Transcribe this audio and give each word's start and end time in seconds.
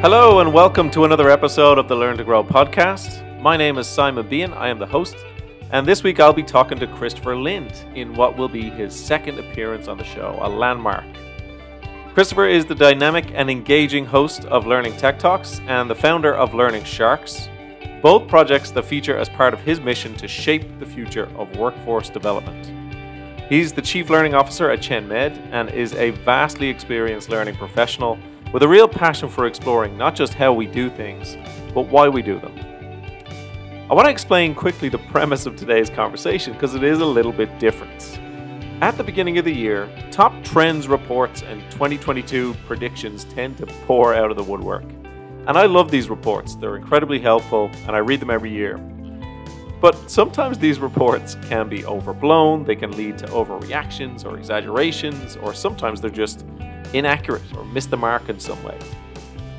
Hello, 0.00 0.38
and 0.38 0.52
welcome 0.52 0.92
to 0.92 1.06
another 1.06 1.28
episode 1.28 1.76
of 1.76 1.88
the 1.88 1.96
Learn 1.96 2.16
to 2.18 2.22
Grow 2.22 2.44
podcast. 2.44 3.40
My 3.40 3.56
name 3.56 3.78
is 3.78 3.88
Simon 3.88 4.28
Bean, 4.28 4.52
I 4.52 4.68
am 4.68 4.78
the 4.78 4.86
host, 4.86 5.16
and 5.72 5.84
this 5.84 6.04
week 6.04 6.20
I'll 6.20 6.32
be 6.32 6.44
talking 6.44 6.78
to 6.78 6.86
Christopher 6.86 7.34
Lind 7.34 7.84
in 7.96 8.14
what 8.14 8.36
will 8.36 8.48
be 8.48 8.70
his 8.70 8.94
second 8.94 9.40
appearance 9.40 9.88
on 9.88 9.98
the 9.98 10.04
show, 10.04 10.38
a 10.40 10.48
landmark. 10.48 11.04
Christopher 12.14 12.46
is 12.46 12.64
the 12.64 12.76
dynamic 12.76 13.32
and 13.34 13.50
engaging 13.50 14.06
host 14.06 14.44
of 14.44 14.68
Learning 14.68 14.96
Tech 14.96 15.18
Talks 15.18 15.58
and 15.66 15.90
the 15.90 15.96
founder 15.96 16.32
of 16.32 16.54
Learning 16.54 16.84
Sharks, 16.84 17.48
both 18.00 18.28
projects 18.28 18.70
that 18.70 18.84
feature 18.84 19.18
as 19.18 19.28
part 19.28 19.52
of 19.52 19.58
his 19.62 19.80
mission 19.80 20.14
to 20.14 20.28
shape 20.28 20.78
the 20.78 20.86
future 20.86 21.28
of 21.36 21.56
workforce 21.56 22.08
development. 22.08 22.70
He's 23.48 23.72
the 23.72 23.82
Chief 23.82 24.10
Learning 24.10 24.34
Officer 24.34 24.70
at 24.70 24.78
ChenMed 24.78 25.36
and 25.50 25.68
is 25.70 25.92
a 25.94 26.10
vastly 26.10 26.68
experienced 26.68 27.30
learning 27.30 27.56
professional 27.56 28.16
with 28.52 28.62
a 28.62 28.68
real 28.68 28.88
passion 28.88 29.28
for 29.28 29.46
exploring 29.46 29.96
not 29.98 30.14
just 30.14 30.32
how 30.32 30.52
we 30.52 30.66
do 30.66 30.88
things, 30.88 31.36
but 31.74 31.82
why 31.82 32.08
we 32.08 32.22
do 32.22 32.40
them. 32.40 32.54
I 33.90 33.94
want 33.94 34.06
to 34.06 34.10
explain 34.10 34.54
quickly 34.54 34.88
the 34.88 34.98
premise 34.98 35.44
of 35.44 35.56
today's 35.56 35.90
conversation 35.90 36.54
because 36.54 36.74
it 36.74 36.82
is 36.82 37.00
a 37.00 37.04
little 37.04 37.32
bit 37.32 37.58
different. 37.58 38.18
At 38.80 38.96
the 38.96 39.04
beginning 39.04 39.38
of 39.38 39.44
the 39.44 39.54
year, 39.54 39.88
top 40.10 40.32
trends 40.44 40.88
reports 40.88 41.42
and 41.42 41.60
2022 41.72 42.54
predictions 42.66 43.24
tend 43.24 43.58
to 43.58 43.66
pour 43.66 44.14
out 44.14 44.30
of 44.30 44.36
the 44.36 44.44
woodwork. 44.44 44.84
And 45.46 45.56
I 45.56 45.66
love 45.66 45.90
these 45.90 46.08
reports, 46.08 46.54
they're 46.54 46.76
incredibly 46.76 47.18
helpful, 47.18 47.70
and 47.86 47.90
I 47.90 47.98
read 47.98 48.20
them 48.20 48.30
every 48.30 48.50
year. 48.50 48.78
But 49.80 50.10
sometimes 50.10 50.58
these 50.58 50.80
reports 50.80 51.36
can 51.48 51.68
be 51.68 51.84
overblown, 51.84 52.64
they 52.64 52.76
can 52.76 52.96
lead 52.96 53.18
to 53.18 53.26
overreactions 53.26 54.24
or 54.24 54.36
exaggerations, 54.36 55.36
or 55.36 55.54
sometimes 55.54 56.00
they're 56.00 56.10
just 56.10 56.44
inaccurate 56.92 57.42
or 57.56 57.64
missed 57.64 57.90
the 57.90 57.96
mark 57.96 58.28
in 58.28 58.38
some 58.38 58.62
way. 58.62 58.78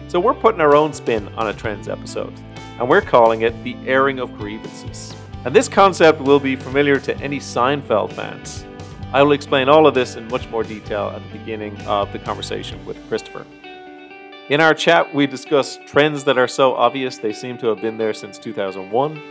So 0.08 0.19
we're 0.19 0.33
putting 0.33 0.61
our 0.61 0.75
own 0.75 0.94
spin 0.94 1.27
on 1.36 1.47
a 1.47 1.53
trends 1.53 1.88
episode, 1.88 2.33
and 2.80 2.89
we're 2.89 3.02
calling 3.02 3.41
it 3.41 3.63
the 3.63 3.75
airing 3.86 4.19
of 4.19 4.38
grievances. 4.38 5.16
And 5.45 5.55
this 5.55 5.67
concept 5.67 6.19
will 6.19 6.39
be 6.39 6.55
familiar 6.55 6.99
to 6.99 7.16
any 7.17 7.39
Seinfeld 7.39 8.13
fans. 8.13 8.66
I 9.13 9.23
will 9.23 9.31
explain 9.31 9.69
all 9.69 9.88
of 9.88 9.94
this 9.94 10.16
in 10.16 10.27
much 10.27 10.47
more 10.49 10.63
detail 10.63 11.11
at 11.16 11.23
the 11.23 11.38
beginning 11.38 11.80
of 11.81 12.11
the 12.11 12.19
conversation 12.19 12.86
with 12.86 12.97
Christopher. 13.08 13.45
In 14.49 14.61
our 14.61 14.73
chat, 14.73 15.14
we 15.14 15.27
discuss 15.27 15.77
trends 15.86 16.23
that 16.23 16.38
are 16.38 16.47
so 16.47 16.73
obvious 16.73 17.17
they 17.17 17.33
seem 17.33 17.58
to 17.59 17.67
have 17.67 17.81
been 17.81 17.97
there 17.97 18.14
since 18.14 18.39
2001, 18.39 19.21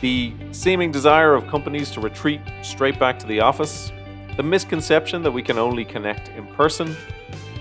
the 0.00 0.32
seeming 0.50 0.90
desire 0.90 1.34
of 1.34 1.46
companies 1.46 1.90
to 1.90 2.00
retreat 2.00 2.40
straight 2.62 2.98
back 2.98 3.18
to 3.18 3.26
the 3.26 3.40
office, 3.40 3.92
the 4.36 4.42
misconception 4.42 5.22
that 5.22 5.30
we 5.30 5.42
can 5.42 5.56
only 5.56 5.84
connect 5.84 6.28
in 6.36 6.46
person, 6.48 6.94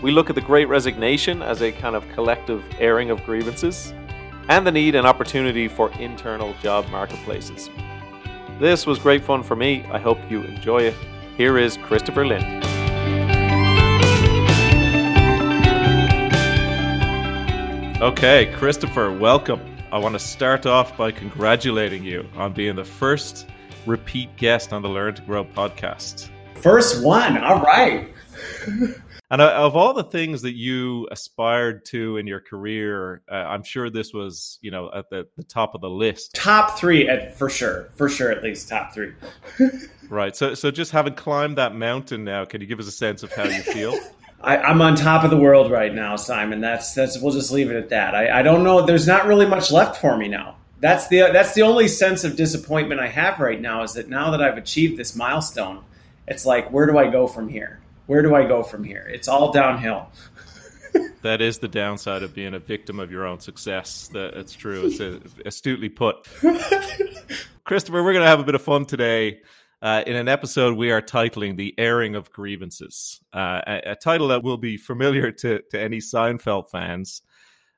we 0.02 0.12
look 0.12 0.30
at 0.30 0.36
the 0.36 0.42
great 0.42 0.68
resignation 0.68 1.42
as 1.42 1.62
a 1.62 1.72
kind 1.72 1.96
of 1.96 2.08
collective 2.10 2.64
airing 2.80 3.10
of 3.10 3.24
grievances, 3.24 3.94
and 4.50 4.68
the 4.68 4.72
need 4.72 4.94
and 4.94 5.08
opportunity 5.08 5.70
for 5.70 5.90
internal 5.94 6.54
job 6.62 6.86
marketplaces. 6.90 7.70
This 8.60 8.86
was 8.86 9.00
great 9.00 9.24
fun 9.24 9.42
for 9.42 9.56
me. 9.56 9.86
I 9.90 10.00
hope 10.00 10.20
you 10.30 10.44
enjoy 10.44 10.80
it. 10.80 10.96
Here 11.38 11.58
is 11.58 11.78
Christopher 11.78 12.26
Lind. 12.26 12.64
Okay, 18.02 18.54
Christopher, 18.58 19.14
welcome. 19.14 19.62
I 19.94 19.98
want 19.98 20.14
to 20.14 20.20
start 20.20 20.66
off 20.66 20.98
by 20.98 21.12
congratulating 21.12 22.04
you 22.04 22.28
on 22.36 22.52
being 22.52 22.76
the 22.76 22.84
first 22.84 23.48
repeat 23.86 24.36
guest 24.36 24.74
on 24.74 24.82
the 24.82 24.90
Learn 24.90 25.16
to 25.16 25.22
Grow 25.22 25.46
podcast. 25.46 26.30
First 26.66 27.04
one. 27.04 27.38
All 27.38 27.62
right. 27.62 28.12
And 29.32 29.42
of 29.42 29.76
all 29.76 29.94
the 29.96 30.04
things 30.04 30.44
that 30.44 30.54
you 30.54 31.08
aspired 31.10 31.84
to 31.86 32.18
in 32.18 32.28
your 32.28 32.40
career, 32.40 33.24
uh, 33.30 33.34
I'm 33.34 33.64
sure 33.64 33.90
this 33.90 34.14
was, 34.14 34.60
you 34.62 34.70
know, 34.70 34.92
at 34.94 35.10
the, 35.10 35.28
the 35.36 35.44
top 35.44 35.74
of 35.74 35.82
the 35.82 35.90
list. 35.90 36.36
Top 36.36 36.78
three, 36.78 37.10
at, 37.10 37.36
for 37.36 37.50
sure, 37.50 37.90
for 37.96 38.08
sure, 38.08 38.32
at 38.32 38.44
least 38.44 38.70
top 38.70 38.94
three. 38.94 39.14
right. 40.10 40.36
So, 40.36 40.54
so 40.54 40.70
just 40.70 40.92
having 40.92 41.16
climbed 41.16 41.58
that 41.58 41.74
mountain 41.74 42.24
now, 42.24 42.46
can 42.46 42.62
you 42.62 42.68
give 42.68 42.80
us 42.80 42.88
a 42.88 42.92
sense 42.92 43.24
of 43.24 43.34
how 43.34 43.46
you 43.46 43.64
feel? 43.64 43.98
I, 44.42 44.58
am 44.58 44.80
on 44.80 44.96
top 44.96 45.24
of 45.24 45.32
the 45.32 45.38
world 45.38 45.72
right 45.72 45.94
now, 45.94 46.16
Simon. 46.18 46.62
That's 46.62 46.94
that's. 46.94 47.20
We'll 47.20 47.34
just 47.34 47.52
leave 47.52 47.72
it 47.72 47.76
at 47.76 47.90
that. 47.90 48.14
I, 48.14 48.40
I 48.40 48.42
don't 48.44 48.64
know. 48.64 48.86
There's 48.86 49.08
not 49.08 49.26
really 49.26 49.48
much 49.48 49.72
left 49.72 50.00
for 50.00 50.16
me 50.16 50.28
now. 50.28 50.56
That's 50.82 51.08
the 51.08 51.32
that's 51.34 51.56
the 51.56 51.64
only 51.64 51.88
sense 51.88 52.24
of 52.24 52.36
disappointment 52.36 53.02
I 53.02 53.08
have 53.08 53.40
right 53.40 53.60
now 53.60 53.82
is 53.82 53.94
that 53.94 54.08
now 54.08 54.30
that 54.30 54.42
I've 54.42 54.58
achieved 54.58 54.98
this 54.98 55.16
milestone, 55.16 55.84
it's 56.28 56.46
like 56.46 56.72
where 56.72 56.86
do 56.86 56.98
I 56.98 57.10
go 57.10 57.28
from 57.28 57.50
here? 57.50 57.82
where 58.08 58.22
do 58.22 58.36
I 58.36 58.46
go 58.46 58.64
from 58.64 58.84
here? 58.84 59.08
It's 59.12 59.28
all 59.28 59.52
downhill. 59.52 60.10
that 61.22 61.42
is 61.42 61.60
the 61.60 61.68
downside 61.68 62.24
of 62.24 62.34
being 62.34 62.54
a 62.54 62.60
victim 62.60 63.00
of 63.00 63.12
your 63.12 63.26
own 63.26 63.40
success. 63.40 64.10
That 64.10 64.36
it's 64.36 64.54
true. 64.54 64.88
It's 64.88 65.00
a, 65.00 65.20
astutely 65.46 65.90
put. 65.90 66.28
Christopher, 67.64 68.04
we're 68.04 68.14
going 68.14 68.24
to 68.24 68.30
have 68.30 68.40
a 68.40 68.44
bit 68.44 68.56
of 68.56 68.62
fun 68.62 68.86
today. 68.86 69.40
Uh, 69.82 70.04
in 70.08 70.16
an 70.16 70.28
episode 70.28 70.78
we 70.78 70.92
are 70.92 71.02
titling 71.02 71.58
"The 71.58 71.74
Airing 71.78 72.16
of 72.16 72.32
Grievances," 72.32 73.20
uh, 73.34 73.62
a, 73.68 73.92
a, 73.92 73.96
title 73.96 74.30
that 74.30 74.42
will 74.42 74.58
be 74.58 74.78
familiar 74.78 75.32
to 75.32 75.62
to 75.72 75.80
any 75.80 75.98
Seinfeld 75.98 76.72
fans, 76.72 77.22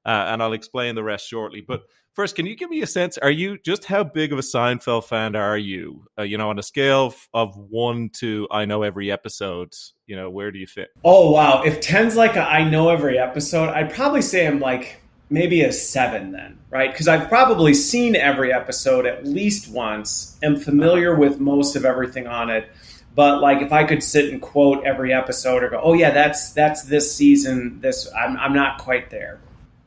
uh, 0.05 0.27
and 0.27 0.41
I'll 0.41 0.53
explain 0.53 0.95
the 0.95 1.03
rest 1.03 1.27
shortly. 1.27 1.61
But 1.61 1.81
First, 2.17 2.35
can 2.35 2.47
you 2.47 2.55
give 2.55 2.71
me 2.71 2.81
a 2.81 2.87
sense? 2.87 3.19
Are 3.19 3.29
you 3.29 3.59
just 3.59 3.85
how 3.85 4.03
big 4.03 4.33
of 4.33 4.39
a 4.39 4.41
Seinfeld 4.41 5.03
fan 5.03 5.35
are 5.35 5.55
you? 5.55 6.07
Uh, 6.17 6.23
you 6.23 6.35
know, 6.35 6.49
on 6.49 6.57
a 6.57 6.63
scale 6.63 7.13
of 7.31 7.55
one 7.55 8.09
to 8.13 8.47
I 8.49 8.65
know 8.65 8.81
every 8.81 9.11
episode. 9.11 9.75
You 10.07 10.15
know, 10.15 10.27
where 10.27 10.49
do 10.49 10.57
you 10.57 10.65
fit? 10.65 10.89
Oh 11.05 11.29
wow! 11.29 11.61
If 11.61 11.79
ten's 11.79 12.15
like 12.15 12.35
a, 12.35 12.41
I 12.41 12.67
know 12.67 12.89
every 12.89 13.19
episode, 13.19 13.69
I'd 13.69 13.93
probably 13.93 14.23
say 14.23 14.47
I'm 14.47 14.59
like 14.59 14.99
maybe 15.29 15.61
a 15.61 15.71
seven 15.71 16.31
then, 16.31 16.57
right? 16.71 16.91
Because 16.91 17.07
I've 17.07 17.29
probably 17.29 17.75
seen 17.75 18.15
every 18.15 18.51
episode 18.51 19.05
at 19.05 19.27
least 19.27 19.69
once. 19.69 20.39
Am 20.41 20.57
familiar 20.57 21.11
uh-huh. 21.11 21.21
with 21.21 21.39
most 21.39 21.75
of 21.75 21.85
everything 21.85 22.25
on 22.25 22.49
it. 22.49 22.67
But 23.13 23.41
like, 23.41 23.61
if 23.61 23.71
I 23.71 23.83
could 23.83 24.01
sit 24.01 24.33
and 24.33 24.41
quote 24.41 24.83
every 24.87 25.13
episode 25.13 25.61
or 25.61 25.69
go, 25.69 25.79
"Oh 25.83 25.93
yeah, 25.93 26.09
that's 26.09 26.51
that's 26.53 26.81
this 26.81 27.15
season," 27.15 27.79
this 27.79 28.11
I'm 28.11 28.37
I'm 28.37 28.55
not 28.55 28.79
quite 28.79 29.11
there. 29.11 29.39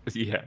Yeah. 0.14 0.42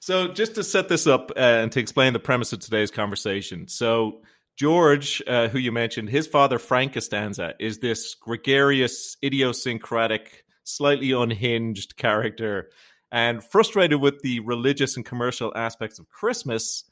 So, 0.00 0.28
just 0.28 0.54
to 0.54 0.64
set 0.64 0.88
this 0.88 1.06
up 1.06 1.30
uh, 1.36 1.40
and 1.40 1.72
to 1.72 1.80
explain 1.80 2.14
the 2.14 2.18
premise 2.18 2.54
of 2.54 2.60
today's 2.60 2.90
conversation. 2.90 3.68
So, 3.68 4.22
George, 4.56 5.22
uh, 5.26 5.48
who 5.48 5.58
you 5.58 5.72
mentioned, 5.72 6.08
his 6.08 6.26
father, 6.26 6.58
Frank 6.58 6.94
Costanza, 6.94 7.54
is 7.60 7.78
this 7.78 8.14
gregarious, 8.14 9.18
idiosyncratic, 9.22 10.44
slightly 10.64 11.12
unhinged 11.12 11.96
character. 11.96 12.70
And 13.12 13.44
frustrated 13.44 14.00
with 14.00 14.20
the 14.22 14.40
religious 14.40 14.96
and 14.96 15.04
commercial 15.04 15.52
aspects 15.54 15.98
of 15.98 16.08
Christmas, 16.08 16.89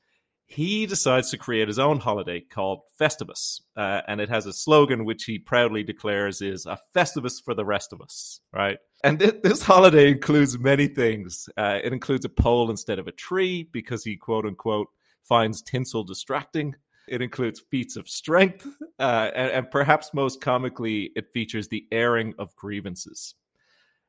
he 0.49 0.87
decides 0.87 1.31
to 1.31 1.37
create 1.37 1.69
his 1.69 1.79
own 1.79 2.01
holiday 2.01 2.41
called 2.41 2.81
Festivus. 2.99 3.61
Uh, 3.77 4.01
and 4.09 4.19
it 4.19 4.31
has 4.31 4.47
a 4.47 4.53
slogan 4.53 5.05
which 5.05 5.25
he 5.25 5.39
proudly 5.39 5.83
declares 5.83 6.41
is 6.41 6.65
a 6.65 6.79
Festivus 6.97 7.43
for 7.45 7.53
the 7.53 7.67
rest 7.67 7.93
of 7.93 8.01
us, 8.01 8.41
right? 8.53 8.79
And 9.05 9.21
th- 9.21 9.43
this 9.43 9.63
holiday 9.63 10.11
includes 10.11 10.59
many 10.59 10.89
things. 10.89 11.51
Uh, 11.59 11.81
it 11.85 11.93
includes 11.93 12.25
a 12.25 12.31
pole 12.31 12.71
instead 12.71 12.99
of 12.99 13.07
a 13.07 13.13
tree 13.13 13.69
because 13.73 14.03
he, 14.03 14.17
quote 14.17 14.47
unquote, 14.47 14.89
finds 15.23 15.61
tinsel 15.61 16.03
distracting. 16.03 16.75
It 17.09 17.21
includes 17.21 17.61
feats 17.71 17.97
of 17.97 18.09
strength. 18.09 18.67
Uh, 18.99 19.31
and, 19.35 19.51
and 19.51 19.71
perhaps 19.71 20.15
most 20.15 20.41
comically, 20.41 21.11
it 21.15 21.33
features 21.33 21.69
the 21.69 21.87
airing 21.93 22.35
of 22.39 22.57
grievances. 22.57 23.35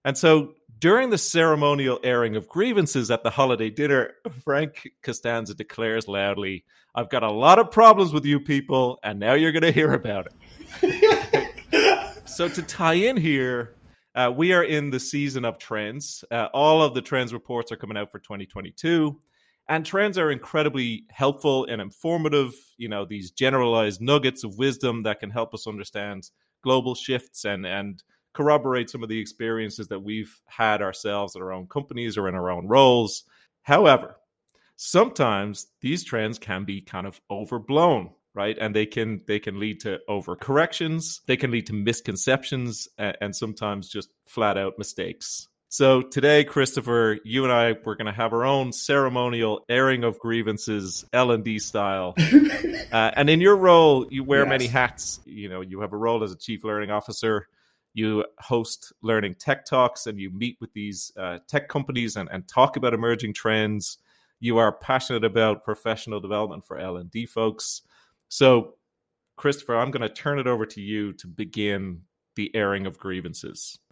And 0.06 0.18
so 0.18 0.54
during 0.80 1.10
the 1.10 1.18
ceremonial 1.18 2.00
airing 2.04 2.36
of 2.36 2.48
grievances 2.48 3.12
at 3.12 3.24
the 3.24 3.30
holiday 3.30 3.70
dinner, 3.70 4.12
Frank 4.44 4.90
Costanza 5.04 5.54
declares 5.54 6.08
loudly, 6.08 6.64
I've 6.96 7.10
got 7.10 7.24
a 7.24 7.32
lot 7.32 7.60
of 7.60 7.72
problems 7.72 8.14
with 8.14 8.26
you 8.26 8.40
people, 8.40 9.00
and 9.04 9.20
now 9.20 9.34
you're 9.34 9.52
going 9.52 9.64
to 9.64 9.72
hear 9.72 9.94
about 9.94 10.28
it. 10.82 12.22
so, 12.26 12.48
to 12.50 12.62
tie 12.64 12.94
in 12.94 13.18
here, 13.18 13.76
uh, 14.16 14.32
we 14.36 14.54
are 14.54 14.64
in 14.64 14.90
the 14.90 15.00
season 15.00 15.46
of 15.46 15.58
trends. 15.60 16.24
Uh, 16.32 16.48
all 16.54 16.82
of 16.82 16.94
the 16.94 17.02
trends 17.02 17.32
reports 17.34 17.72
are 17.72 17.78
coming 17.78 17.98
out 17.98 18.12
for 18.12 18.20
2022. 18.20 19.20
And 19.68 19.86
trends 19.86 20.18
are 20.18 20.32
incredibly 20.32 21.04
helpful 21.12 21.66
and 21.66 21.80
informative. 21.80 22.54
You 22.78 22.90
know, 22.90 23.06
these 23.06 23.32
generalized 23.32 24.02
nuggets 24.02 24.44
of 24.44 24.58
wisdom 24.58 25.04
that 25.04 25.20
can 25.20 25.30
help 25.30 25.54
us 25.54 25.68
understand 25.68 26.32
global 26.64 26.96
shifts 26.96 27.46
and, 27.46 27.68
and 27.68 28.02
corroborate 28.40 28.90
some 28.90 29.04
of 29.04 29.10
the 29.10 29.20
experiences 29.20 29.90
that 29.90 30.00
we've 30.00 30.40
had 30.46 30.82
ourselves 30.82 31.36
at 31.36 31.42
our 31.42 31.52
own 31.52 31.68
companies 31.68 32.18
or 32.18 32.30
in 32.30 32.36
our 32.36 32.50
own 32.50 32.68
roles. 32.68 33.26
However, 33.64 34.16
sometimes 34.78 35.68
these 35.82 36.06
trends 36.06 36.40
can 36.40 36.64
be 36.64 36.80
kind 36.80 37.06
of 37.06 37.20
overblown 37.30 38.12
right? 38.36 38.58
And 38.62 38.74
they 38.74 38.86
can 38.86 39.22
they 39.28 39.40
can 39.40 39.60
lead 39.60 39.82
to 39.82 40.00
overcorrections. 40.08 41.20
They 41.26 41.36
can 41.36 41.52
lead 41.52 41.66
to 41.68 41.74
misconceptions 41.74 42.88
and, 42.98 43.18
and 43.20 43.36
sometimes 43.36 43.90
just 43.90 44.10
flat 44.26 44.58
out 44.58 44.78
mistakes. 44.78 45.48
So 45.68 46.02
today 46.02 46.46
christopher 46.46 47.20
you 47.24 47.44
and 47.44 47.52
i 47.52 47.76
we're 47.84 47.96
going 47.96 48.06
to 48.06 48.14
have 48.14 48.34
our 48.34 48.46
own 48.46 48.72
ceremonial 48.72 49.66
airing 49.70 50.04
of 50.04 50.18
grievances 50.20 51.04
l&d 51.12 51.60
style. 51.60 52.16
Uh, 52.92 53.12
and 53.16 53.30
in 53.30 53.40
your 53.40 53.56
role 53.56 54.08
you 54.10 54.24
wear 54.24 54.42
yes. 54.42 54.50
many 54.50 54.66
hats. 54.66 55.20
You 55.26 55.48
know 55.50 55.62
you 55.62 55.82
have 55.82 55.94
a 55.94 55.98
role 55.98 56.24
as 56.24 56.32
a 56.32 56.36
chief 56.36 56.64
learning 56.64 56.90
officer 56.90 57.48
you 57.94 58.26
host 58.40 58.94
learning 59.02 59.36
tech 59.36 59.66
talks 59.66 60.08
and 60.08 60.20
you 60.20 60.30
meet 60.30 60.58
with 60.62 60.72
these 60.74 61.12
uh, 61.18 61.40
tech 61.48 61.70
companies 61.70 62.16
and, 62.16 62.30
and 62.32 62.48
talk 62.48 62.78
about 62.78 62.94
emerging 62.94 63.34
trends. 63.34 63.98
You 64.40 64.58
are 64.58 64.72
passionate 64.72 65.24
about 65.24 65.64
professional 65.64 66.20
development 66.20 66.66
for 66.66 66.78
l&d 66.78 67.26
folks. 67.26 67.82
So 68.30 68.76
christopher 69.36 69.78
i'm 69.78 69.90
going 69.90 70.02
to 70.02 70.10
turn 70.10 70.38
it 70.38 70.48
over 70.48 70.66
to 70.66 70.82
you 70.82 71.14
to 71.14 71.26
begin 71.26 72.02
the 72.36 72.54
airing 72.56 72.86
of 72.86 72.98
grievances. 72.98 73.80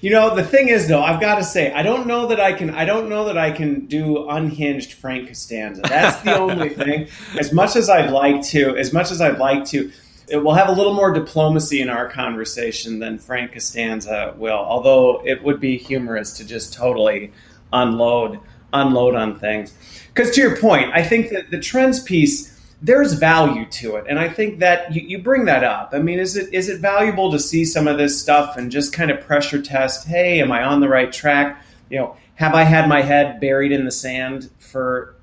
You 0.00 0.10
know 0.10 0.34
the 0.34 0.44
thing 0.44 0.68
is 0.68 0.86
though 0.86 1.02
i've 1.02 1.20
got 1.20 1.36
to 1.36 1.44
say 1.44 1.72
i 1.72 1.82
don't 1.82 2.06
know 2.06 2.26
that 2.26 2.38
i 2.38 2.52
can 2.52 2.68
i 2.70 2.84
don't 2.84 3.08
know 3.08 3.24
that 3.24 3.38
i 3.38 3.50
can 3.50 3.86
do 3.86 4.28
unhinged 4.28 4.92
frank 4.92 5.28
costanza. 5.28 5.80
That's 5.80 6.20
the 6.22 6.38
only 6.38 6.68
thing. 6.84 7.08
As 7.38 7.54
much 7.54 7.74
as 7.74 7.88
i'd 7.88 8.10
like 8.10 8.42
to 8.48 8.76
as 8.76 8.92
much 8.92 9.10
as 9.10 9.22
i'd 9.22 9.38
like 9.38 9.64
to 9.66 9.90
it 10.28 10.38
will 10.38 10.54
have 10.54 10.68
a 10.68 10.72
little 10.72 10.94
more 10.94 11.12
diplomacy 11.12 11.80
in 11.80 11.88
our 11.88 12.08
conversation 12.08 12.98
than 12.98 13.18
Frank 13.18 13.52
Costanza 13.52 14.34
will, 14.36 14.52
although 14.52 15.22
it 15.24 15.42
would 15.42 15.60
be 15.60 15.76
humorous 15.76 16.36
to 16.38 16.44
just 16.44 16.72
totally 16.72 17.32
unload 17.72 18.40
unload 18.72 19.14
on 19.14 19.38
things. 19.38 19.72
Because 20.08 20.34
to 20.34 20.40
your 20.40 20.56
point, 20.56 20.90
I 20.92 21.02
think 21.02 21.30
that 21.30 21.50
the 21.50 21.60
trends 21.60 22.02
piece 22.02 22.52
there's 22.82 23.14
value 23.14 23.64
to 23.64 23.96
it, 23.96 24.04
and 24.10 24.18
I 24.18 24.28
think 24.28 24.58
that 24.58 24.94
you, 24.94 25.00
you 25.00 25.18
bring 25.18 25.46
that 25.46 25.64
up. 25.64 25.90
I 25.94 26.00
mean, 26.00 26.18
is 26.18 26.36
it 26.36 26.52
is 26.52 26.68
it 26.68 26.80
valuable 26.80 27.30
to 27.32 27.38
see 27.38 27.64
some 27.64 27.88
of 27.88 27.96
this 27.98 28.20
stuff 28.20 28.56
and 28.56 28.70
just 28.70 28.92
kind 28.92 29.10
of 29.10 29.20
pressure 29.22 29.62
test? 29.62 30.06
Hey, 30.06 30.40
am 30.40 30.52
I 30.52 30.64
on 30.64 30.80
the 30.80 30.88
right 30.88 31.10
track? 31.10 31.64
You 31.88 31.98
know, 31.98 32.16
have 32.34 32.54
I 32.54 32.64
had 32.64 32.88
my 32.88 33.00
head 33.00 33.40
buried 33.40 33.72
in 33.72 33.84
the 33.84 33.90
sand 33.90 34.50
for 34.58 35.14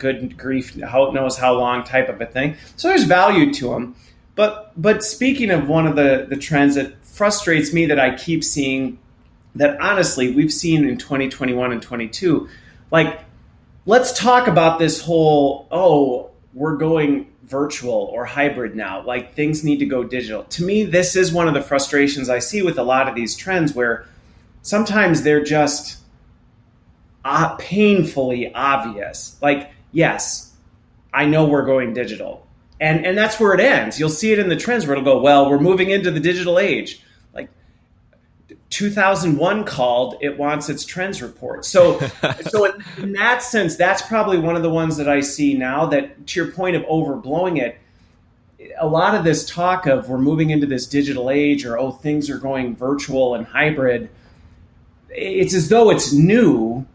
good 0.00 0.36
grief, 0.36 0.80
how 0.80 1.10
knows 1.10 1.36
how 1.36 1.54
long 1.54 1.84
type 1.84 2.08
of 2.08 2.20
a 2.20 2.26
thing? 2.26 2.56
So 2.76 2.88
there's 2.88 3.04
value 3.04 3.52
to 3.54 3.70
them. 3.70 3.94
But 4.34 4.72
but 4.80 5.02
speaking 5.02 5.50
of 5.50 5.68
one 5.68 5.86
of 5.86 5.96
the 5.96 6.26
the 6.28 6.36
trends 6.36 6.76
that 6.76 7.04
frustrates 7.04 7.72
me 7.72 7.86
that 7.86 7.98
I 7.98 8.16
keep 8.16 8.42
seeing 8.42 8.98
that 9.54 9.80
honestly 9.80 10.32
we've 10.32 10.52
seen 10.52 10.88
in 10.88 10.96
2021 10.96 11.72
and 11.72 11.82
22 11.82 12.48
like 12.90 13.20
let's 13.86 14.18
talk 14.18 14.46
about 14.46 14.78
this 14.78 15.00
whole 15.00 15.66
oh 15.70 16.30
we're 16.54 16.76
going 16.76 17.26
virtual 17.44 18.08
or 18.12 18.24
hybrid 18.24 18.76
now 18.76 19.04
like 19.04 19.34
things 19.34 19.64
need 19.64 19.78
to 19.78 19.86
go 19.86 20.04
digital. 20.04 20.44
To 20.44 20.64
me 20.64 20.84
this 20.84 21.16
is 21.16 21.32
one 21.32 21.48
of 21.48 21.54
the 21.54 21.62
frustrations 21.62 22.28
i 22.28 22.38
see 22.38 22.62
with 22.62 22.78
a 22.78 22.82
lot 22.82 23.08
of 23.08 23.14
these 23.14 23.36
trends 23.36 23.74
where 23.74 24.06
sometimes 24.62 25.22
they're 25.22 25.44
just 25.44 25.98
uh, 27.24 27.54
painfully 27.56 28.54
obvious. 28.54 29.36
Like 29.42 29.72
yes 29.92 30.54
i 31.12 31.24
know 31.24 31.46
we're 31.46 31.66
going 31.66 31.92
digital 31.92 32.46
and 32.80 33.04
and 33.04 33.16
that's 33.16 33.38
where 33.38 33.52
it 33.52 33.60
ends. 33.60 34.00
You'll 34.00 34.08
see 34.08 34.32
it 34.32 34.38
in 34.38 34.48
the 34.48 34.56
trends 34.56 34.86
where 34.86 34.96
it'll 34.96 35.04
go, 35.04 35.20
well, 35.20 35.50
we're 35.50 35.60
moving 35.60 35.90
into 35.90 36.10
the 36.10 36.20
digital 36.20 36.58
age. 36.58 37.02
Like 37.34 37.50
2001 38.70 39.64
called, 39.64 40.16
it 40.22 40.38
wants 40.38 40.68
its 40.68 40.84
trends 40.84 41.20
report. 41.20 41.64
So 41.66 42.00
so 42.48 42.64
in, 42.64 42.84
in 42.98 43.12
that 43.12 43.42
sense, 43.42 43.76
that's 43.76 44.02
probably 44.02 44.38
one 44.38 44.56
of 44.56 44.62
the 44.62 44.70
ones 44.70 44.96
that 44.96 45.08
I 45.08 45.20
see 45.20 45.54
now. 45.54 45.86
That 45.86 46.26
to 46.28 46.42
your 46.42 46.52
point 46.52 46.74
of 46.74 46.82
overblowing 46.84 47.60
it, 47.60 47.78
a 48.78 48.86
lot 48.86 49.14
of 49.14 49.24
this 49.24 49.46
talk 49.46 49.86
of 49.86 50.08
we're 50.08 50.18
moving 50.18 50.48
into 50.48 50.66
this 50.66 50.86
digital 50.86 51.28
age 51.28 51.66
or 51.66 51.78
oh 51.78 51.92
things 51.92 52.30
are 52.30 52.38
going 52.38 52.74
virtual 52.74 53.34
and 53.34 53.46
hybrid. 53.46 54.08
It's 55.10 55.54
as 55.54 55.68
though 55.68 55.90
it's 55.90 56.12
new 56.12 56.86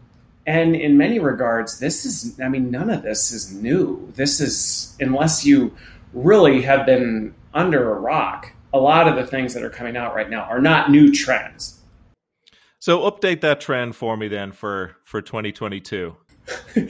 and 0.46 0.76
in 0.76 0.96
many 0.96 1.18
regards, 1.18 1.80
this 1.80 2.04
is, 2.04 2.40
I 2.40 2.48
mean, 2.48 2.70
none 2.70 2.88
of 2.88 3.02
this 3.02 3.32
is 3.32 3.52
new. 3.52 4.12
This 4.14 4.40
is, 4.40 4.96
unless 5.00 5.44
you 5.44 5.74
really 6.12 6.62
have 6.62 6.86
been 6.86 7.34
under 7.52 7.92
a 7.92 7.98
rock, 7.98 8.52
a 8.72 8.78
lot 8.78 9.08
of 9.08 9.16
the 9.16 9.26
things 9.26 9.54
that 9.54 9.64
are 9.64 9.70
coming 9.70 9.96
out 9.96 10.14
right 10.14 10.30
now 10.30 10.42
are 10.42 10.60
not 10.60 10.90
new 10.90 11.12
trends. 11.12 11.80
So 12.78 13.10
update 13.10 13.40
that 13.40 13.60
trend 13.60 13.96
for 13.96 14.16
me 14.16 14.28
then 14.28 14.52
for, 14.52 14.96
for 15.02 15.20
2022. 15.20 16.16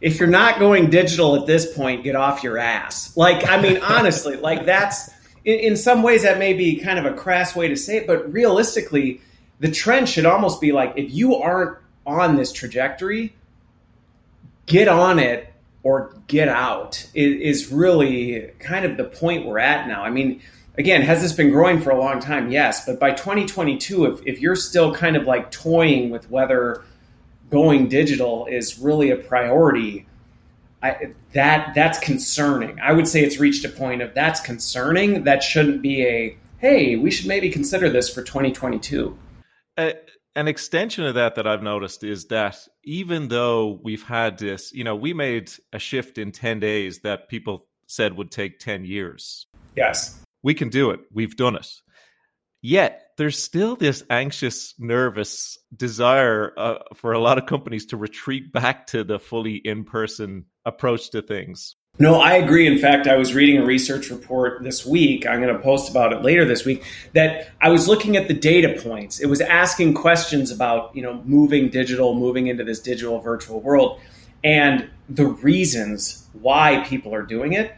if 0.00 0.18
you're 0.18 0.28
not 0.28 0.58
going 0.58 0.88
digital 0.88 1.36
at 1.36 1.46
this 1.46 1.76
point, 1.76 2.02
get 2.02 2.16
off 2.16 2.42
your 2.42 2.56
ass. 2.56 3.14
Like, 3.14 3.46
I 3.46 3.60
mean, 3.60 3.76
honestly, 3.82 4.36
like 4.36 4.64
that's, 4.64 5.10
in, 5.44 5.58
in 5.58 5.76
some 5.76 6.02
ways, 6.02 6.22
that 6.22 6.38
may 6.38 6.54
be 6.54 6.76
kind 6.76 6.98
of 6.98 7.04
a 7.04 7.12
crass 7.12 7.54
way 7.54 7.68
to 7.68 7.76
say 7.76 7.98
it, 7.98 8.06
but 8.06 8.32
realistically, 8.32 9.20
the 9.58 9.70
trend 9.70 10.08
should 10.08 10.24
almost 10.24 10.62
be 10.62 10.72
like 10.72 10.94
if 10.96 11.12
you 11.12 11.36
aren't 11.36 11.76
on 12.06 12.36
this 12.36 12.52
trajectory, 12.52 13.34
get 14.66 14.88
on 14.88 15.18
it 15.18 15.52
or 15.82 16.14
get 16.26 16.48
out 16.48 17.06
is, 17.14 17.72
really 17.72 18.52
kind 18.58 18.84
of 18.84 18.96
the 18.96 19.04
point 19.04 19.46
we're 19.46 19.58
at 19.58 19.88
now. 19.88 20.02
I 20.02 20.10
mean, 20.10 20.42
again, 20.76 21.02
has 21.02 21.22
this 21.22 21.32
been 21.32 21.50
growing 21.50 21.80
for 21.80 21.90
a 21.90 21.98
long 21.98 22.20
time? 22.20 22.50
Yes, 22.50 22.84
but 22.84 23.00
by 23.00 23.12
2022, 23.12 24.04
if, 24.06 24.20
if 24.26 24.40
you're 24.40 24.56
still 24.56 24.94
kind 24.94 25.16
of 25.16 25.24
like 25.24 25.50
toying 25.50 26.10
with 26.10 26.30
whether 26.30 26.84
going 27.50 27.88
digital 27.88 28.46
is 28.46 28.78
really 28.78 29.10
a 29.10 29.16
priority, 29.16 30.06
I, 30.82 31.12
that 31.32 31.74
that's 31.74 31.98
concerning. 31.98 32.78
I 32.80 32.92
would 32.92 33.06
say 33.06 33.22
it's 33.22 33.38
reached 33.38 33.64
a 33.64 33.68
point 33.68 34.02
of 34.02 34.14
that's 34.14 34.40
concerning. 34.40 35.24
That 35.24 35.42
shouldn't 35.42 35.82
be 35.82 36.06
a 36.06 36.36
hey, 36.58 36.96
we 36.96 37.10
should 37.10 37.26
maybe 37.26 37.50
consider 37.50 37.88
this 37.88 38.12
for 38.12 38.22
2022. 38.22 39.16
Uh, 39.78 39.92
an 40.36 40.48
extension 40.48 41.04
of 41.04 41.14
that 41.14 41.34
that 41.34 41.46
I've 41.46 41.62
noticed 41.62 42.04
is 42.04 42.26
that 42.26 42.56
even 42.84 43.28
though 43.28 43.80
we've 43.82 44.02
had 44.02 44.38
this, 44.38 44.72
you 44.72 44.84
know, 44.84 44.94
we 44.94 45.12
made 45.12 45.50
a 45.72 45.78
shift 45.78 46.18
in 46.18 46.32
10 46.32 46.60
days 46.60 47.00
that 47.00 47.28
people 47.28 47.66
said 47.86 48.16
would 48.16 48.30
take 48.30 48.60
10 48.60 48.84
years. 48.84 49.46
Yes. 49.76 50.22
We 50.42 50.54
can 50.54 50.68
do 50.68 50.90
it. 50.90 51.00
We've 51.12 51.36
done 51.36 51.56
it. 51.56 51.68
Yet 52.62 53.02
there's 53.16 53.42
still 53.42 53.74
this 53.74 54.04
anxious, 54.10 54.74
nervous 54.78 55.58
desire 55.74 56.52
uh, 56.56 56.78
for 56.94 57.12
a 57.12 57.18
lot 57.18 57.38
of 57.38 57.46
companies 57.46 57.86
to 57.86 57.96
retreat 57.96 58.52
back 58.52 58.86
to 58.88 59.02
the 59.02 59.18
fully 59.18 59.56
in 59.56 59.84
person 59.84 60.46
approach 60.64 61.10
to 61.10 61.22
things. 61.22 61.74
No, 62.00 62.18
I 62.18 62.36
agree. 62.36 62.66
In 62.66 62.78
fact, 62.78 63.06
I 63.06 63.16
was 63.16 63.34
reading 63.34 63.58
a 63.58 63.64
research 63.64 64.08
report 64.08 64.62
this 64.64 64.86
week. 64.86 65.26
I'm 65.26 65.42
going 65.42 65.54
to 65.54 65.62
post 65.62 65.90
about 65.90 66.14
it 66.14 66.22
later 66.22 66.46
this 66.46 66.64
week. 66.64 66.82
That 67.12 67.50
I 67.60 67.68
was 67.68 67.88
looking 67.88 68.16
at 68.16 68.26
the 68.26 68.32
data 68.32 68.80
points. 68.82 69.20
It 69.20 69.26
was 69.26 69.42
asking 69.42 69.92
questions 69.92 70.50
about, 70.50 70.96
you 70.96 71.02
know, 71.02 71.22
moving 71.26 71.68
digital, 71.68 72.14
moving 72.14 72.46
into 72.46 72.64
this 72.64 72.80
digital 72.80 73.20
virtual 73.20 73.60
world, 73.60 74.00
and 74.42 74.88
the 75.10 75.26
reasons 75.26 76.26
why 76.32 76.82
people 76.88 77.14
are 77.14 77.22
doing 77.22 77.52
it. 77.52 77.74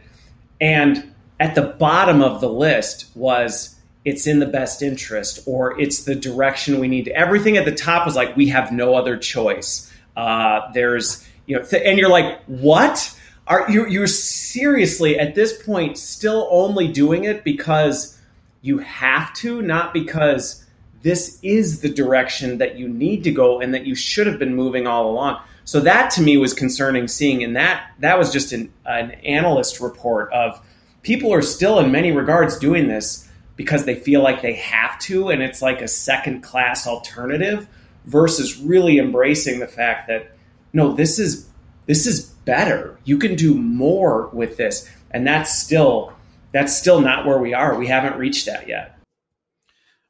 And 0.61 1.13
at 1.41 1.53
the 1.53 1.61
bottom 1.77 2.21
of 2.21 2.39
the 2.39 2.49
list 2.49 3.07
was 3.15 3.75
it's 4.05 4.25
in 4.25 4.39
the 4.39 4.45
best 4.45 4.81
interest 4.81 5.41
or 5.45 5.77
it's 5.81 6.05
the 6.05 6.15
direction 6.15 6.79
we 6.79 6.87
need. 6.87 7.09
Everything 7.09 7.57
at 7.57 7.65
the 7.65 7.75
top 7.75 8.05
was 8.05 8.15
like 8.15 8.37
we 8.37 8.47
have 8.47 8.71
no 8.71 8.95
other 8.95 9.17
choice. 9.17 9.91
Uh, 10.15 10.71
there's 10.71 11.27
you 11.45 11.57
know, 11.57 11.63
th- 11.65 11.83
and 11.85 11.99
you're 11.99 12.09
like, 12.09 12.41
what? 12.45 13.13
Are 13.47 13.69
you 13.69 13.87
you're 13.87 14.07
seriously 14.07 15.19
at 15.19 15.35
this 15.35 15.61
point 15.63 15.97
still 15.97 16.47
only 16.49 16.87
doing 16.87 17.25
it 17.25 17.43
because 17.43 18.19
you 18.61 18.77
have 18.79 19.33
to, 19.35 19.61
not 19.61 19.93
because 19.93 20.65
this 21.01 21.37
is 21.43 21.81
the 21.81 21.89
direction 21.89 22.57
that 22.59 22.77
you 22.77 22.87
need 22.87 23.23
to 23.25 23.31
go 23.31 23.59
and 23.59 23.73
that 23.73 23.85
you 23.85 23.93
should 23.93 24.25
have 24.25 24.39
been 24.39 24.55
moving 24.55 24.87
all 24.87 25.11
along. 25.11 25.41
So 25.65 25.81
that 25.81 26.11
to 26.11 26.21
me 26.21 26.37
was 26.37 26.53
concerning 26.53 27.07
seeing, 27.07 27.43
and 27.43 27.55
that 27.55 27.91
that 27.99 28.17
was 28.17 28.31
just 28.31 28.53
an, 28.53 28.71
an 28.85 29.11
analyst 29.11 29.79
report 29.79 30.31
of 30.31 30.65
people 31.03 31.33
are 31.33 31.41
still 31.41 31.79
in 31.79 31.91
many 31.91 32.11
regards 32.11 32.57
doing 32.57 32.87
this 32.87 33.29
because 33.55 33.85
they 33.85 33.95
feel 33.95 34.23
like 34.23 34.41
they 34.41 34.53
have 34.53 34.97
to, 34.99 35.29
and 35.29 35.43
it's 35.43 35.61
like 35.61 35.81
a 35.81 35.87
second 35.87 36.41
class 36.41 36.87
alternative 36.87 37.67
versus 38.05 38.57
really 38.57 38.97
embracing 38.97 39.59
the 39.59 39.67
fact 39.67 40.07
that 40.07 40.31
no, 40.71 40.93
this 40.93 41.19
is 41.19 41.49
this 41.85 42.05
is 42.07 42.32
better. 42.45 42.99
You 43.03 43.17
can 43.17 43.35
do 43.35 43.55
more 43.55 44.29
with 44.33 44.57
this. 44.57 44.89
And 45.11 45.25
that's 45.27 45.57
still 45.57 46.13
that's 46.51 46.75
still 46.75 47.01
not 47.01 47.25
where 47.25 47.39
we 47.39 47.53
are. 47.53 47.75
We 47.75 47.87
haven't 47.87 48.17
reached 48.17 48.45
that 48.45 48.67
yet. 48.67 48.93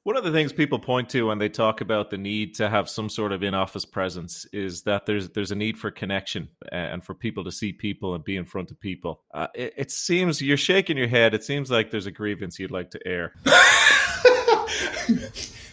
One 0.04 0.18
of 0.18 0.26
the 0.26 0.34
things 0.34 0.52
people 0.52 0.80
point 0.80 1.08
to 1.12 1.28
when 1.28 1.38
they 1.38 1.48
talk 1.48 1.80
about 1.80 2.10
the 2.10 2.18
need 2.18 2.56
to 2.56 2.70
have 2.70 2.90
some 2.90 3.08
sort 3.08 3.32
of 3.32 3.42
in-office 3.42 3.86
presence 3.86 4.46
is 4.52 4.82
that 4.82 5.06
there's 5.06 5.30
there's 5.30 5.52
a 5.52 5.56
need 5.56 5.78
for 5.78 5.92
connection 5.92 6.50
and 6.74 7.02
for 7.06 7.14
people 7.14 7.46
to 7.46 7.54
see 7.54 7.72
people 7.72 8.14
and 8.14 8.22
be 8.22 8.36
in 8.36 8.44
front 8.44 8.70
of 8.70 8.78
people. 8.82 9.22
Uh, 9.34 9.48
it, 9.56 9.74
it 9.78 9.92
seems 9.92 10.42
you're 10.42 10.58
shaking 10.58 10.98
your 10.98 11.08
head. 11.08 11.34
It 11.34 11.46
seems 11.46 11.72
like 11.72 11.90
there's 11.90 12.06
a 12.06 12.12
grievance 12.12 12.60
you'd 12.60 12.70
like 12.70 12.92
to 12.92 13.00
air. 13.08 13.34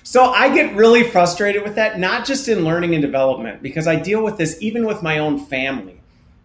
so 0.05 0.27
I 0.27 0.55
get 0.55 0.77
really 0.77 1.03
frustrated 1.03 1.65
with 1.65 1.75
that, 1.75 1.99
not 1.99 2.25
just 2.25 2.47
in 2.47 2.65
learning 2.65 2.95
and 2.95 3.03
development, 3.03 3.65
because 3.65 3.89
I 3.89 3.97
deal 3.97 4.23
with 4.23 4.39
this 4.39 4.57
even 4.63 4.87
with 4.87 5.03
my 5.03 5.19
own 5.19 5.41
family 5.41 6.00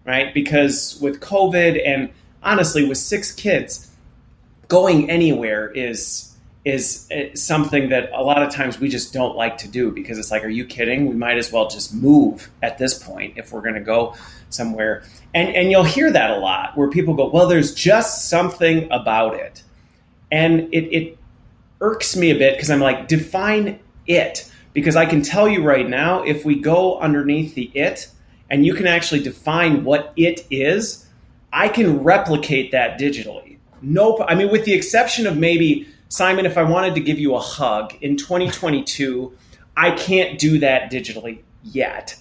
right? 0.06 0.34
Because 0.34 0.98
with 1.02 1.20
COVID 1.20 1.82
and 1.86 2.10
honestly, 2.44 2.88
with 2.88 2.98
six 2.98 3.32
kids, 3.32 3.92
going 4.68 5.10
anywhere 5.10 5.70
is 5.72 6.32
is 6.64 7.08
eh, 7.12 7.30
something 7.36 7.90
that 7.90 8.12
a 8.12 8.24
lot 8.24 8.42
of 8.42 8.52
times 8.52 8.80
we 8.80 8.90
just 8.90 9.14
don't 9.14 9.36
like 9.36 9.56
to 9.60 9.68
do 9.68 9.92
because 9.92 10.18
it's 10.18 10.32
like, 10.32 10.44
are 10.44 10.50
you 10.50 10.66
kidding? 10.66 11.06
We 11.06 11.14
might 11.14 11.38
as 11.38 11.52
well 11.52 11.70
just 11.70 11.94
move 11.94 12.50
at 12.64 12.80
this 12.80 12.98
point 12.98 13.38
if 13.38 13.52
we're 13.52 13.62
going 13.62 13.76
to 13.76 13.82
go 13.82 14.16
somewhere. 14.50 15.04
And 15.34 15.50
and 15.50 15.70
you'll 15.70 15.84
hear 15.84 16.12
that 16.12 16.32
a 16.32 16.38
lot 16.38 16.78
where 16.78 16.90
people 16.90 17.14
go, 17.14 17.30
well, 17.30 17.48
there's 17.48 17.74
just 17.74 18.30
something 18.30 18.88
about 18.92 19.36
it, 19.36 19.64
and 20.32 20.74
it, 20.74 20.96
it 20.96 21.18
irks 21.82 22.16
me 22.16 22.32
a 22.32 22.38
bit 22.38 22.56
because 22.56 22.70
I'm 22.70 22.80
like, 22.80 23.08
define 23.08 23.80
it. 24.08 24.52
Because 24.74 24.98
I 24.98 25.06
can 25.06 25.22
tell 25.22 25.48
you 25.48 25.64
right 25.64 25.88
now, 25.88 26.24
if 26.24 26.44
we 26.44 26.60
go 26.60 27.00
underneath 27.00 27.56
the 27.56 27.72
it 27.74 28.10
and 28.50 28.66
you 28.66 28.74
can 28.74 28.88
actually 28.88 29.22
define 29.22 29.84
what 29.84 30.14
it 30.16 30.46
is, 30.50 31.06
I 31.52 31.70
can 31.70 32.04
replicate 32.04 32.72
that 32.72 33.00
digitally. 33.00 33.58
No, 33.82 34.24
I 34.28 34.36
mean, 34.36 34.52
with 34.52 34.66
the 34.66 34.74
exception 34.74 35.28
of 35.28 35.38
maybe, 35.38 35.88
Simon, 36.10 36.46
if 36.46 36.58
I 36.58 36.64
wanted 36.64 36.96
to 36.96 37.02
give 37.02 37.20
you 37.20 37.36
a 37.36 37.40
hug 37.40 37.94
in 38.02 38.18
2022, 38.18 39.36
I 39.78 39.92
can't 39.92 40.40
do 40.40 40.60
that 40.60 40.92
digitally 40.92 41.40
yet. 41.64 42.16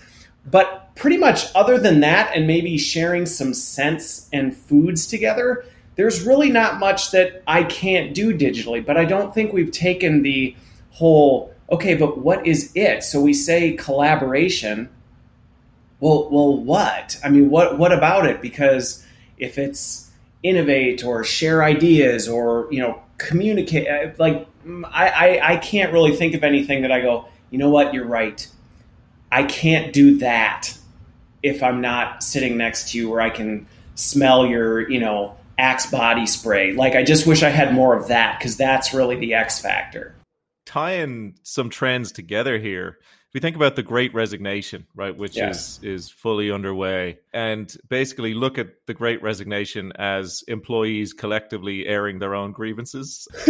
But 0.51 0.95
pretty 0.95 1.17
much, 1.17 1.47
other 1.55 1.79
than 1.79 2.01
that, 2.01 2.35
and 2.35 2.47
maybe 2.47 2.77
sharing 2.77 3.27
some 3.27 3.55
scents 3.55 4.29
and 4.33 4.57
foods 4.57 5.07
together, 5.07 5.65
there's 5.97 6.23
really 6.23 6.51
not 6.51 6.79
much 6.79 7.13
that 7.13 7.43
I 7.47 7.63
can't 7.65 8.15
do 8.15 8.37
digitally. 8.37 8.85
But 8.85 8.97
I 8.97 9.05
don't 9.05 9.33
think 9.33 9.53
we've 9.53 9.71
taken 9.71 10.23
the 10.23 10.55
whole, 10.91 11.55
okay, 11.71 11.95
but 11.95 12.19
what 12.19 12.47
is 12.47 12.73
it? 12.75 13.03
So 13.05 13.21
we 13.21 13.33
say 13.33 13.73
collaboration. 13.73 14.89
Well, 16.01 16.29
well, 16.31 16.57
what? 16.57 17.19
I 17.25 17.31
mean, 17.31 17.51
what 17.51 17.79
what 17.79 17.93
about 17.93 18.27
it? 18.27 18.43
Because 18.43 19.05
if 19.39 19.59
it's 19.59 20.11
innovate 20.43 21.05
or 21.05 21.25
share 21.25 21.65
ideas 21.65 22.29
or 22.29 22.69
you 22.71 22.81
know 22.81 23.03
communicate, 23.19 23.89
uh, 23.89 24.13
like 24.19 24.47
I, 24.87 25.09
I, 25.09 25.53
I 25.53 25.57
can't 25.57 25.93
really 25.93 26.15
think 26.15 26.35
of 26.35 26.45
anything 26.45 26.83
that 26.83 26.93
I 26.93 27.01
go, 27.01 27.29
you 27.51 27.59
know 27.59 27.71
what, 27.71 27.95
you're 27.95 28.07
right 28.07 28.47
I 29.35 29.43
can't 29.43 29.93
do 29.93 30.19
that 30.19 30.79
if 31.43 31.65
I'm 31.65 31.81
not 31.81 32.23
sitting 32.23 32.57
next 32.57 32.93
to 32.93 32.99
you 32.99 33.11
where 33.11 33.21
I 33.21 33.31
can 33.31 33.67
smell 33.97 34.47
your, 34.47 34.89
you 34.89 35.01
know, 35.01 35.37
Axe 35.59 35.87
body 35.91 36.27
spray. 36.27 36.73
Like, 36.73 36.95
I 36.95 37.03
just 37.03 37.27
wish 37.27 37.43
I 37.43 37.49
had 37.49 37.75
more 37.75 37.97
of 37.97 38.09
that 38.09 38.39
because 38.39 38.57
that's 38.57 38.95
really 38.95 39.17
the 39.17 39.35
X 39.35 39.61
factor. 39.61 40.15
Tying 40.67 41.35
some 41.43 41.69
trends 41.69 42.13
together 42.13 42.59
here. 42.59 42.99
We 43.35 43.41
think 43.41 43.57
about 43.57 43.75
the 43.75 43.83
Great 43.83 44.15
Resignation, 44.15 44.87
right, 44.95 45.15
which 45.15 45.37
yes. 45.37 45.81
is 45.83 46.05
is 46.05 46.09
fully 46.09 46.53
underway, 46.53 47.19
and 47.33 47.77
basically 47.89 48.33
look 48.33 48.59
at 48.59 48.87
the 48.87 48.95
Great 48.95 49.21
Resignation 49.25 49.93
as 49.97 50.45
employees 50.47 51.13
collectively 51.13 51.85
airing 51.85 52.21
their 52.21 52.37
own 52.37 52.53
grievances. 52.53 53.27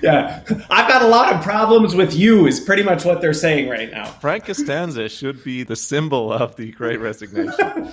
yeah, 0.00 0.44
I've 0.70 0.88
got 0.88 1.02
a 1.02 1.08
lot 1.08 1.32
of 1.32 1.42
problems 1.42 1.96
with 1.96 2.14
you. 2.14 2.46
Is 2.46 2.60
pretty 2.60 2.84
much 2.84 3.04
what 3.04 3.20
they're 3.20 3.32
saying 3.32 3.68
right 3.68 3.90
now. 3.90 4.04
Frank 4.04 4.44
Costanza 4.44 5.08
should 5.08 5.42
be 5.42 5.64
the 5.64 5.74
symbol 5.74 6.32
of 6.32 6.54
the 6.54 6.70
Great 6.70 7.00
Resignation. 7.00 7.88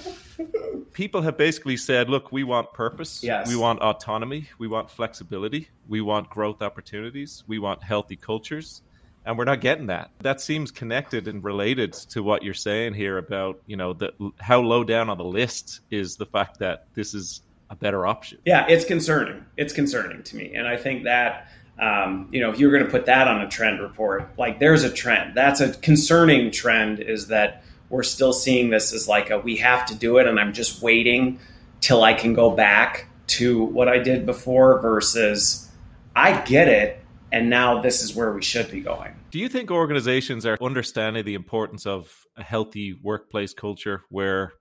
People 0.94 1.24
have 1.24 1.36
basically 1.36 1.78
said, 1.78 2.12
"Look, 2.12 2.32
we 2.32 2.44
want 2.44 2.72
purpose. 2.74 3.24
Yes. 3.24 3.48
We 3.50 3.56
want 3.56 3.82
autonomy. 3.82 4.50
We 4.60 4.68
want 4.68 4.92
flexibility. 4.92 5.70
We 5.88 6.02
want 6.02 6.30
growth 6.30 6.62
opportunities. 6.62 7.44
We 7.48 7.58
want 7.58 7.82
healthy 7.82 8.18
cultures." 8.18 8.84
And 9.26 9.38
we're 9.38 9.46
not 9.46 9.62
getting 9.62 9.88
that. 9.88 10.12
That 10.20 10.40
seems 10.40 10.72
connected 10.72 11.28
and 11.28 11.44
related 11.44 11.94
to 11.94 12.22
what 12.22 12.44
you're 12.44 12.54
saying 12.54 12.94
here 12.94 13.18
about 13.18 13.62
you 13.66 13.76
know 13.76 13.94
the, 13.94 14.14
how 14.40 14.62
low 14.62 14.84
down 14.84 15.10
on 15.10 15.18
the 15.18 15.26
list 15.26 15.82
is 15.92 16.16
the 16.16 16.26
fact 16.26 16.60
that 16.60 16.88
this 16.94 17.14
is 17.14 17.42
a 17.70 17.76
better 17.76 18.06
option. 18.06 18.40
Yeah, 18.46 18.66
it's 18.68 18.86
concerning. 18.86 19.44
It's 19.58 19.74
concerning 19.74 20.24
to 20.24 20.36
me, 20.36 20.54
and 20.54 20.68
I 20.68 20.78
think 20.78 21.04
that 21.06 21.50
um, 21.80 22.30
you 22.32 22.40
know 22.40 22.52
if 22.52 22.60
you're 22.60 22.72
going 22.72 22.86
to 22.86 22.92
put 22.92 23.08
that 23.08 23.28
on 23.28 23.42
a 23.42 23.50
trend 23.50 23.82
report, 23.82 24.32
like 24.38 24.60
there's 24.60 24.84
a 24.84 24.92
trend. 24.92 25.36
That's 25.36 25.62
a 25.62 25.74
concerning 25.74 26.52
trend. 26.52 27.00
Is 27.00 27.28
that 27.28 27.64
we're 27.90 28.04
still 28.04 28.34
seeing 28.34 28.70
this 28.70 28.94
as 28.94 29.08
like 29.08 29.30
a 29.30 29.40
we 29.40 29.58
have 29.58 29.86
to 29.88 29.96
do 29.96 30.18
it, 30.18 30.28
and 30.28 30.40
I'm 30.40 30.54
just 30.54 30.82
waiting 30.82 31.40
till 31.82 32.04
I 32.04 32.14
can 32.14 32.34
go 32.34 32.52
back 32.52 33.08
to 33.28 33.64
what 33.64 33.88
I 33.88 34.00
did 34.00 34.26
before 34.26 34.80
versus 34.80 35.70
I 36.16 36.42
get 36.42 36.68
it, 36.68 37.05
and 37.36 37.50
now 37.50 37.82
this 37.82 38.02
is 38.02 38.16
where 38.16 38.32
we 38.32 38.42
should 38.42 38.72
be 38.72 38.80
going. 38.80 39.14
Do 39.30 39.40
you 39.40 39.50
think 39.50 39.70
organizations 39.70 40.46
are 40.46 40.58
understanding 40.62 41.26
the 41.26 41.34
importance 41.34 41.86
of 41.86 42.26
a 42.38 42.44
healthy 42.44 42.98
workplace 43.04 43.54
culture 43.54 44.04
where 44.10 44.54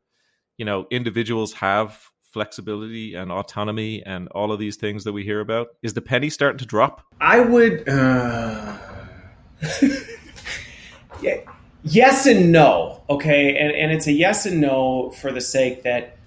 you 0.59 0.65
know 0.65 0.87
individuals 0.91 1.53
have 1.55 1.97
flexibility 2.33 3.15
and 3.15 3.31
autonomy 3.31 4.03
and 4.05 4.27
all 4.29 4.51
of 4.51 4.59
these 4.59 4.75
things 4.77 5.05
that 5.05 5.13
we 5.13 5.23
hear 5.23 5.39
about? 5.39 5.69
Is 5.85 5.95
the 5.95 6.01
penny 6.01 6.29
starting 6.31 6.59
to 6.59 6.67
drop? 6.67 7.03
I 7.21 7.41
would. 7.41 7.89
Uh... 7.89 8.77
yeah, 11.23 11.37
yes 11.85 12.27
and 12.27 12.51
no. 12.51 13.05
Okay, 13.09 13.57
and 13.57 13.71
and 13.71 13.93
it's 13.93 14.09
a 14.09 14.13
yes 14.13 14.47
and 14.47 14.61
no 14.61 15.13
for 15.13 15.31
the 15.31 15.41
sake 15.41 15.85
that 15.85 16.19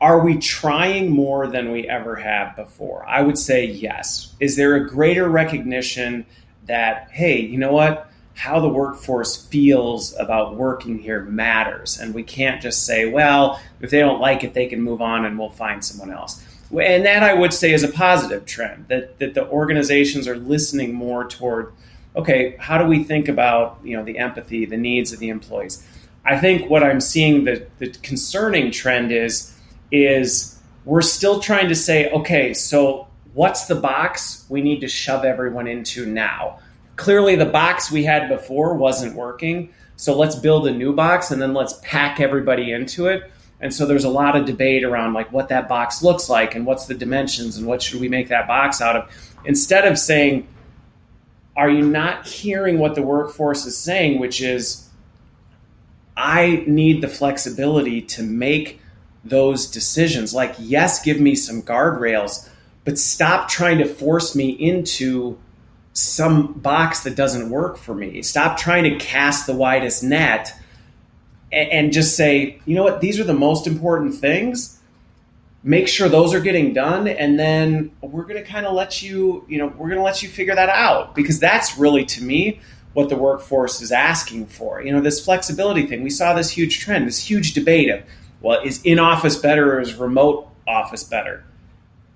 are 0.00 0.20
we 0.20 0.36
trying 0.38 1.10
more 1.10 1.46
than 1.46 1.72
we 1.72 1.88
ever 1.88 2.16
have 2.16 2.54
before? 2.54 3.04
I 3.08 3.22
would 3.22 3.38
say 3.38 3.66
yes. 3.66 4.34
Is 4.38 4.56
there 4.56 4.76
a 4.76 4.88
greater 4.88 5.28
recognition 5.28 6.24
that 6.66 7.10
hey, 7.10 7.40
you 7.40 7.58
know 7.58 7.72
what? 7.72 8.08
how 8.38 8.60
the 8.60 8.68
workforce 8.68 9.48
feels 9.48 10.16
about 10.16 10.54
working 10.54 10.96
here 10.96 11.24
matters. 11.24 11.98
And 11.98 12.14
we 12.14 12.22
can't 12.22 12.62
just 12.62 12.86
say, 12.86 13.10
well, 13.10 13.60
if 13.80 13.90
they 13.90 13.98
don't 13.98 14.20
like 14.20 14.44
it, 14.44 14.54
they 14.54 14.68
can 14.68 14.80
move 14.80 15.02
on 15.02 15.24
and 15.24 15.36
we'll 15.36 15.50
find 15.50 15.84
someone 15.84 16.16
else. 16.16 16.46
And 16.70 17.04
that 17.04 17.24
I 17.24 17.34
would 17.34 17.52
say 17.52 17.72
is 17.72 17.82
a 17.82 17.88
positive 17.88 18.46
trend 18.46 18.86
that, 18.86 19.18
that 19.18 19.34
the 19.34 19.48
organizations 19.48 20.28
are 20.28 20.36
listening 20.36 20.94
more 20.94 21.26
toward, 21.26 21.72
okay, 22.14 22.54
how 22.60 22.78
do 22.78 22.84
we 22.84 23.02
think 23.02 23.26
about 23.26 23.80
you 23.82 23.96
know 23.96 24.04
the 24.04 24.18
empathy, 24.18 24.64
the 24.66 24.76
needs 24.76 25.12
of 25.12 25.18
the 25.18 25.30
employees? 25.30 25.84
I 26.24 26.38
think 26.38 26.70
what 26.70 26.84
I'm 26.84 27.00
seeing 27.00 27.44
the, 27.44 27.66
the 27.80 27.88
concerning 27.88 28.70
trend 28.70 29.10
is 29.10 29.57
is 29.90 30.58
we're 30.84 31.02
still 31.02 31.40
trying 31.40 31.68
to 31.68 31.74
say, 31.74 32.10
okay, 32.10 32.54
so 32.54 33.06
what's 33.34 33.66
the 33.66 33.74
box 33.74 34.44
we 34.48 34.62
need 34.62 34.80
to 34.80 34.88
shove 34.88 35.24
everyone 35.24 35.66
into 35.66 36.06
now? 36.06 36.58
clearly 36.98 37.36
the 37.36 37.46
box 37.46 37.90
we 37.90 38.04
had 38.04 38.28
before 38.28 38.74
wasn't 38.74 39.14
working. 39.14 39.72
So 39.96 40.18
let's 40.18 40.34
build 40.34 40.66
a 40.66 40.72
new 40.72 40.92
box 40.92 41.30
and 41.30 41.40
then 41.40 41.54
let's 41.54 41.74
pack 41.82 42.20
everybody 42.20 42.72
into 42.72 43.06
it. 43.06 43.30
And 43.60 43.72
so 43.72 43.86
there's 43.86 44.04
a 44.04 44.10
lot 44.10 44.36
of 44.36 44.44
debate 44.44 44.84
around 44.84 45.14
like 45.14 45.32
what 45.32 45.48
that 45.48 45.68
box 45.68 46.02
looks 46.02 46.28
like 46.28 46.54
and 46.54 46.66
what's 46.66 46.86
the 46.86 46.94
dimensions 46.94 47.56
and 47.56 47.66
what 47.66 47.82
should 47.82 48.00
we 48.00 48.08
make 48.08 48.28
that 48.28 48.46
box 48.46 48.80
out 48.80 48.96
of. 48.96 49.34
Instead 49.44 49.86
of 49.86 49.98
saying, 49.98 50.46
are 51.56 51.70
you 51.70 51.84
not 51.84 52.26
hearing 52.26 52.78
what 52.78 52.94
the 52.94 53.02
workforce 53.02 53.64
is 53.64 53.76
saying, 53.76 54.20
which 54.20 54.40
is, 54.42 54.88
I 56.16 56.64
need 56.66 57.00
the 57.00 57.08
flexibility 57.08 58.02
to 58.02 58.22
make 58.22 58.80
those 59.24 59.66
decisions. 59.66 60.34
Like, 60.34 60.54
yes, 60.58 61.02
give 61.02 61.20
me 61.20 61.34
some 61.34 61.62
guardrails, 61.62 62.48
but 62.84 62.98
stop 62.98 63.48
trying 63.48 63.78
to 63.78 63.84
force 63.84 64.34
me 64.34 64.50
into 64.50 65.38
some 65.92 66.52
box 66.52 67.02
that 67.02 67.16
doesn't 67.16 67.50
work 67.50 67.76
for 67.76 67.94
me. 67.94 68.22
Stop 68.22 68.56
trying 68.56 68.84
to 68.84 68.96
cast 69.04 69.46
the 69.46 69.54
widest 69.54 70.02
net 70.02 70.54
and, 71.50 71.92
just 71.92 72.14
say, 72.14 72.60
you 72.66 72.74
know 72.74 72.84
what, 72.84 73.00
these 73.00 73.18
are 73.18 73.24
the 73.24 73.34
most 73.34 73.66
important 73.66 74.14
things. 74.14 74.78
Make 75.64 75.88
sure 75.88 76.08
those 76.08 76.34
are 76.34 76.40
getting 76.40 76.72
done, 76.72 77.08
and 77.08 77.38
then 77.38 77.90
we're 78.00 78.22
going 78.22 78.36
to 78.36 78.48
kind 78.48 78.64
of 78.64 78.74
let 78.74 79.02
you, 79.02 79.44
you 79.48 79.58
know, 79.58 79.66
we're 79.66 79.88
going 79.88 79.98
to 79.98 80.04
let 80.04 80.22
you 80.22 80.28
figure 80.28 80.54
that 80.54 80.68
out 80.68 81.14
because 81.14 81.40
that's 81.40 81.76
really, 81.76 82.04
to 82.04 82.22
me, 82.22 82.60
what 82.92 83.08
the 83.08 83.16
workforce 83.16 83.80
is 83.80 83.90
asking 83.90 84.46
for. 84.46 84.82
You 84.82 84.92
know, 84.92 85.00
this 85.00 85.24
flexibility 85.24 85.86
thing. 85.86 86.02
We 86.02 86.10
saw 86.10 86.34
this 86.34 86.50
huge 86.50 86.78
trend, 86.78 87.08
this 87.08 87.18
huge 87.18 87.54
debate 87.54 87.90
of, 87.90 88.02
well, 88.40 88.60
is 88.62 88.82
in 88.82 88.98
office 88.98 89.36
better 89.36 89.74
or 89.74 89.80
is 89.80 89.94
remote 89.94 90.48
office 90.66 91.04
better? 91.04 91.44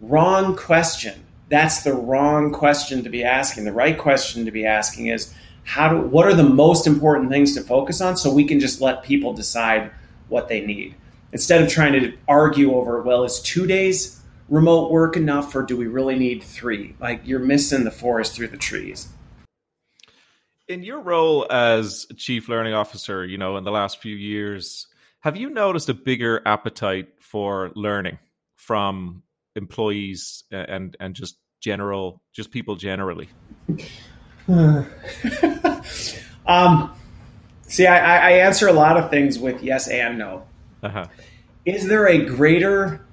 Wrong 0.01 0.57
question 0.57 1.25
that's 1.53 1.83
the 1.83 1.93
wrong 1.93 2.51
question 2.51 3.05
to 3.05 3.11
be 3.11 3.23
asking. 3.23 3.65
The 3.65 3.73
right 3.73 3.99
question 3.99 4.47
to 4.47 4.51
be 4.51 4.65
asking 4.65 5.09
is 5.09 5.35
how 5.65 5.91
do 5.91 6.01
what 6.01 6.27
are 6.27 6.35
the 6.35 6.43
most 6.43 6.87
important 6.87 7.31
things 7.31 7.55
to 7.55 7.61
focus 7.61 8.01
on 8.01 8.17
so 8.17 8.33
we 8.33 8.45
can 8.45 8.59
just 8.59 8.81
let 8.81 9.03
people 9.03 9.35
decide 9.35 9.91
what 10.29 10.49
they 10.49 10.65
need 10.65 10.95
instead 11.33 11.63
of 11.63 11.69
trying 11.69 11.93
to 11.93 12.17
argue 12.27 12.75
over 12.75 13.03
well 13.03 13.23
is 13.25 13.39
2 13.43 13.67
days 13.67 14.19
remote 14.49 14.91
work 14.91 15.15
enough 15.15 15.55
or 15.55 15.63
do 15.63 15.77
we 15.77 15.87
really 15.87 16.19
need 16.19 16.43
3? 16.43 16.97
Like 16.99 17.21
you're 17.27 17.39
missing 17.39 17.85
the 17.85 17.91
forest 17.91 18.35
through 18.35 18.49
the 18.49 18.57
trees. 18.57 19.09
In 20.69 20.83
your 20.83 21.01
role 21.01 21.47
as 21.53 22.07
chief 22.17 22.49
learning 22.49 22.73
officer, 22.73 23.27
you 23.27 23.37
know, 23.37 23.59
in 23.59 23.65
the 23.65 23.71
last 23.71 24.01
few 24.01 24.17
years, 24.17 24.87
have 25.23 25.37
you 25.37 25.51
noticed 25.51 25.89
a 25.89 25.95
bigger 25.95 26.43
appetite 26.45 27.09
for 27.21 27.71
learning 27.75 28.19
from 28.57 29.23
employees 29.55 30.45
and 30.51 30.97
and 30.99 31.15
just 31.15 31.39
general, 31.61 32.21
just 32.33 32.51
people 32.51 32.75
generally? 32.77 33.29
um, 34.49 34.85
see, 37.69 37.87
I, 37.87 38.31
I, 38.31 38.31
answer 38.39 38.67
a 38.67 38.73
lot 38.73 38.97
of 38.97 39.11
things 39.11 39.39
with 39.39 39.63
yes 39.63 39.87
and 39.87 40.19
no. 40.19 40.45
Uh-huh. 40.83 41.07
Is 41.65 41.87
there 41.87 42.09
a 42.09 42.25
greater 42.25 43.07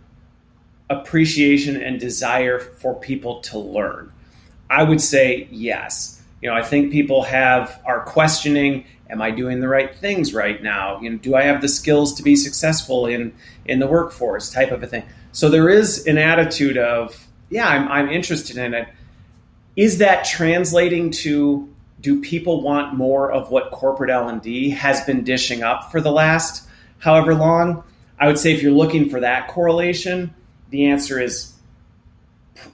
appreciation 0.90 1.80
and 1.80 2.00
desire 2.00 2.58
for 2.60 2.96
people 2.96 3.42
to 3.42 3.60
learn? 3.60 4.12
I 4.72 4.82
would 4.82 5.02
say 5.02 5.48
yes. 5.52 6.24
You 6.42 6.50
know, 6.50 6.56
I 6.56 6.64
think 6.64 6.92
people 6.92 7.22
have 7.22 7.80
are 7.86 8.04
questioning: 8.04 8.86
Am 9.10 9.22
I 9.22 9.32
doing 9.32 9.60
the 9.60 9.68
right 9.68 9.96
things 9.96 10.34
right 10.34 10.62
now? 10.62 11.00
You 11.02 11.12
know, 11.12 11.18
do 11.18 11.36
I 11.36 11.44
have 11.44 11.62
the 11.62 11.68
skills 11.68 12.14
to 12.16 12.24
be 12.24 12.36
successful 12.36 13.06
in 13.08 13.34
in 13.66 13.80
the 13.80 13.88
workforce? 13.88 14.52
Type 14.52 14.72
of 14.72 14.84
a 14.84 14.88
thing. 14.88 15.04
So 15.32 15.50
there 15.50 15.70
is 15.70 16.06
an 16.08 16.18
attitude 16.18 16.78
of 16.78 17.28
yeah, 17.50 17.68
I'm, 17.68 17.88
I'm 17.88 18.10
interested 18.10 18.58
in 18.58 18.74
it. 18.74 18.88
is 19.76 19.98
that 20.00 20.26
translating 20.26 21.12
to 21.12 21.68
do 22.02 22.22
people 22.22 22.62
want 22.62 22.96
more 22.96 23.32
of 23.32 23.52
what 23.52 23.72
corporate 23.72 24.10
L&D 24.10 24.70
has 24.70 25.02
been 25.02 25.24
dishing 25.24 25.64
up 25.64 25.92
for 25.92 26.00
the 26.00 26.12
last 26.12 26.68
however 27.00 27.34
long? 27.34 27.84
I 28.20 28.28
would 28.28 28.38
say 28.38 28.54
if 28.54 28.62
you're 28.62 28.72
looking 28.72 29.10
for 29.10 29.20
that 29.20 29.48
correlation, 29.48 30.34
the 30.70 30.88
answer 30.88 31.20
is 31.20 31.54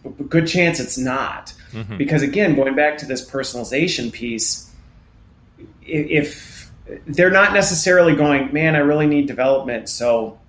a 0.04 0.10
good 0.10 0.48
chance 0.48 0.80
it's 0.80 0.98
not. 0.98 1.54
Mm-hmm. 1.72 1.98
Because 1.98 2.22
again, 2.22 2.56
going 2.56 2.76
back 2.76 2.98
to 3.00 3.06
this 3.06 3.28
personalization 3.28 4.12
piece, 4.12 4.72
if 5.82 6.72
they're 7.08 7.32
not 7.32 7.54
necessarily 7.54 8.16
going, 8.16 8.54
man, 8.54 8.76
I 8.76 8.80
really 8.80 9.08
need 9.08 9.28
development, 9.28 9.90
so 9.90 10.40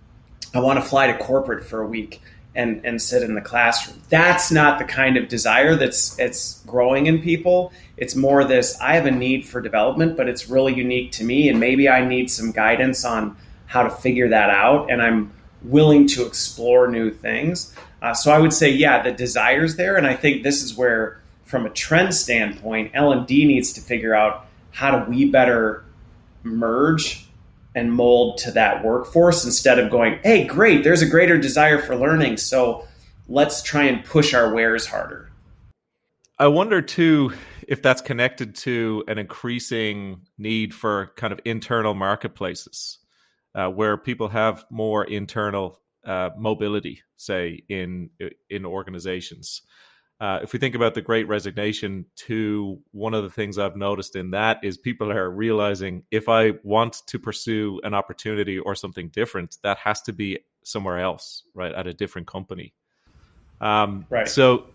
I 0.55 0.61
want 0.61 0.83
to 0.83 0.89
fly 0.89 1.07
to 1.07 1.19
corporate 1.19 1.65
for 1.65 1.81
a 1.81 1.87
week 1.87 2.21
and, 2.55 2.85
and 2.85 3.01
sit 3.01 3.23
in 3.23 3.35
the 3.35 3.41
classroom. 3.41 4.01
That's 4.09 4.51
not 4.51 4.79
the 4.79 4.85
kind 4.85 5.17
of 5.17 5.29
desire 5.29 5.77
that's 5.77 6.19
it's 6.19 6.63
growing 6.67 7.07
in 7.07 7.21
people. 7.21 7.73
It's 7.97 8.15
more 8.15 8.45
this 8.45 8.79
I 8.81 8.95
have 8.95 9.07
a 9.07 9.11
need 9.11 9.47
for 9.47 9.61
development, 9.61 10.17
but 10.17 10.29
it's 10.29 10.49
really 10.49 10.75
unique 10.75 11.13
to 11.13 11.25
me, 11.25 11.49
and 11.49 11.61
maybe 11.61 11.89
I 11.89 12.07
need 12.07 12.31
some 12.31 12.53
guidance 12.53 13.05
on 13.05 13.37
how 13.67 13.83
to 13.83 13.91
figure 13.91 14.29
that 14.29 14.51
out, 14.51 14.91
and 14.91 15.03
I'm 15.03 15.33
willing 15.63 16.07
to 16.07 16.27
explore 16.27 16.89
new 16.89 17.11
things. 17.11 17.75
Uh, 18.01 18.15
so 18.15 18.31
I 18.31 18.39
would 18.39 18.53
say, 18.53 18.71
yeah, 18.71 19.03
the 19.03 19.13
desire's 19.13 19.77
there, 19.77 19.97
and 19.97 20.07
I 20.07 20.15
think 20.15 20.43
this 20.43 20.63
is 20.63 20.77
where, 20.77 21.21
from 21.45 21.67
a 21.67 21.71
trend 21.71 22.15
standpoint, 22.15 22.93
L 22.95 23.13
and 23.13 23.27
D 23.27 23.45
needs 23.45 23.73
to 23.75 23.81
figure 23.81 24.15
out 24.15 24.46
how 24.77 24.99
do 24.99 25.11
we 25.11 25.25
better 25.25 25.87
merge 26.43 27.27
and 27.75 27.91
mold 27.91 28.37
to 28.37 28.51
that 28.51 28.85
workforce 28.85 29.43
instead 29.43 29.79
of 29.79 29.91
going, 29.91 30.21
hey, 30.23 30.45
great, 30.45 30.85
there's 30.85 31.01
a 31.01 31.09
greater 31.09 31.39
desire 31.39 31.81
for 31.81 31.97
learning, 31.97 32.37
so 32.37 32.87
let's 33.27 33.63
try 33.63 33.85
and 33.85 34.05
push 34.05 34.35
our 34.35 34.53
wares 34.53 34.85
harder. 34.85 35.31
I 36.39 36.49
wonder 36.49 36.83
too 36.83 37.33
if 37.67 37.81
that's 37.81 38.03
connected 38.03 38.55
to 38.57 39.03
an 39.09 39.17
increasing 39.17 40.21
need 40.37 40.75
for 40.75 41.11
kind 41.17 41.33
of 41.33 41.41
internal 41.47 41.95
marketplaces 41.95 42.99
uh, 43.55 43.69
where 43.71 43.97
people 43.97 44.29
have 44.29 44.67
more 44.71 45.05
internal 45.05 45.81
uh, 46.05 46.29
mobility, 46.37 47.01
say 47.17 47.63
in 47.71 48.11
in 48.51 48.67
organizations. 48.67 49.63
Uh, 50.19 50.41
if 50.43 50.53
we 50.53 50.59
think 50.59 50.75
about 50.75 50.95
the 50.95 51.03
Great 51.03 51.29
Resignation, 51.29 52.07
to 52.17 52.81
one 52.93 53.13
of 53.13 53.23
the 53.23 53.31
things 53.31 53.59
I've 53.59 53.77
noticed 53.77 54.17
in 54.17 54.31
that 54.31 54.61
is 54.63 54.79
people 54.79 55.13
are 55.13 55.31
realizing 55.31 56.05
if 56.11 56.29
I 56.29 56.53
want 56.63 57.03
to 57.09 57.19
pursue 57.19 57.81
an 57.85 57.93
opportunity 57.93 58.59
or 58.59 58.75
something 58.75 59.09
different, 59.09 59.59
that 59.63 59.77
has 59.79 60.01
to 60.03 60.15
be 60.15 60.39
somewhere 60.63 60.99
else, 60.99 61.43
right, 61.55 61.75
at 61.75 61.87
a 61.87 61.93
different 61.93 62.27
company. 62.27 62.73
Um, 63.61 64.07
right. 64.09 64.29
So, 64.29 64.67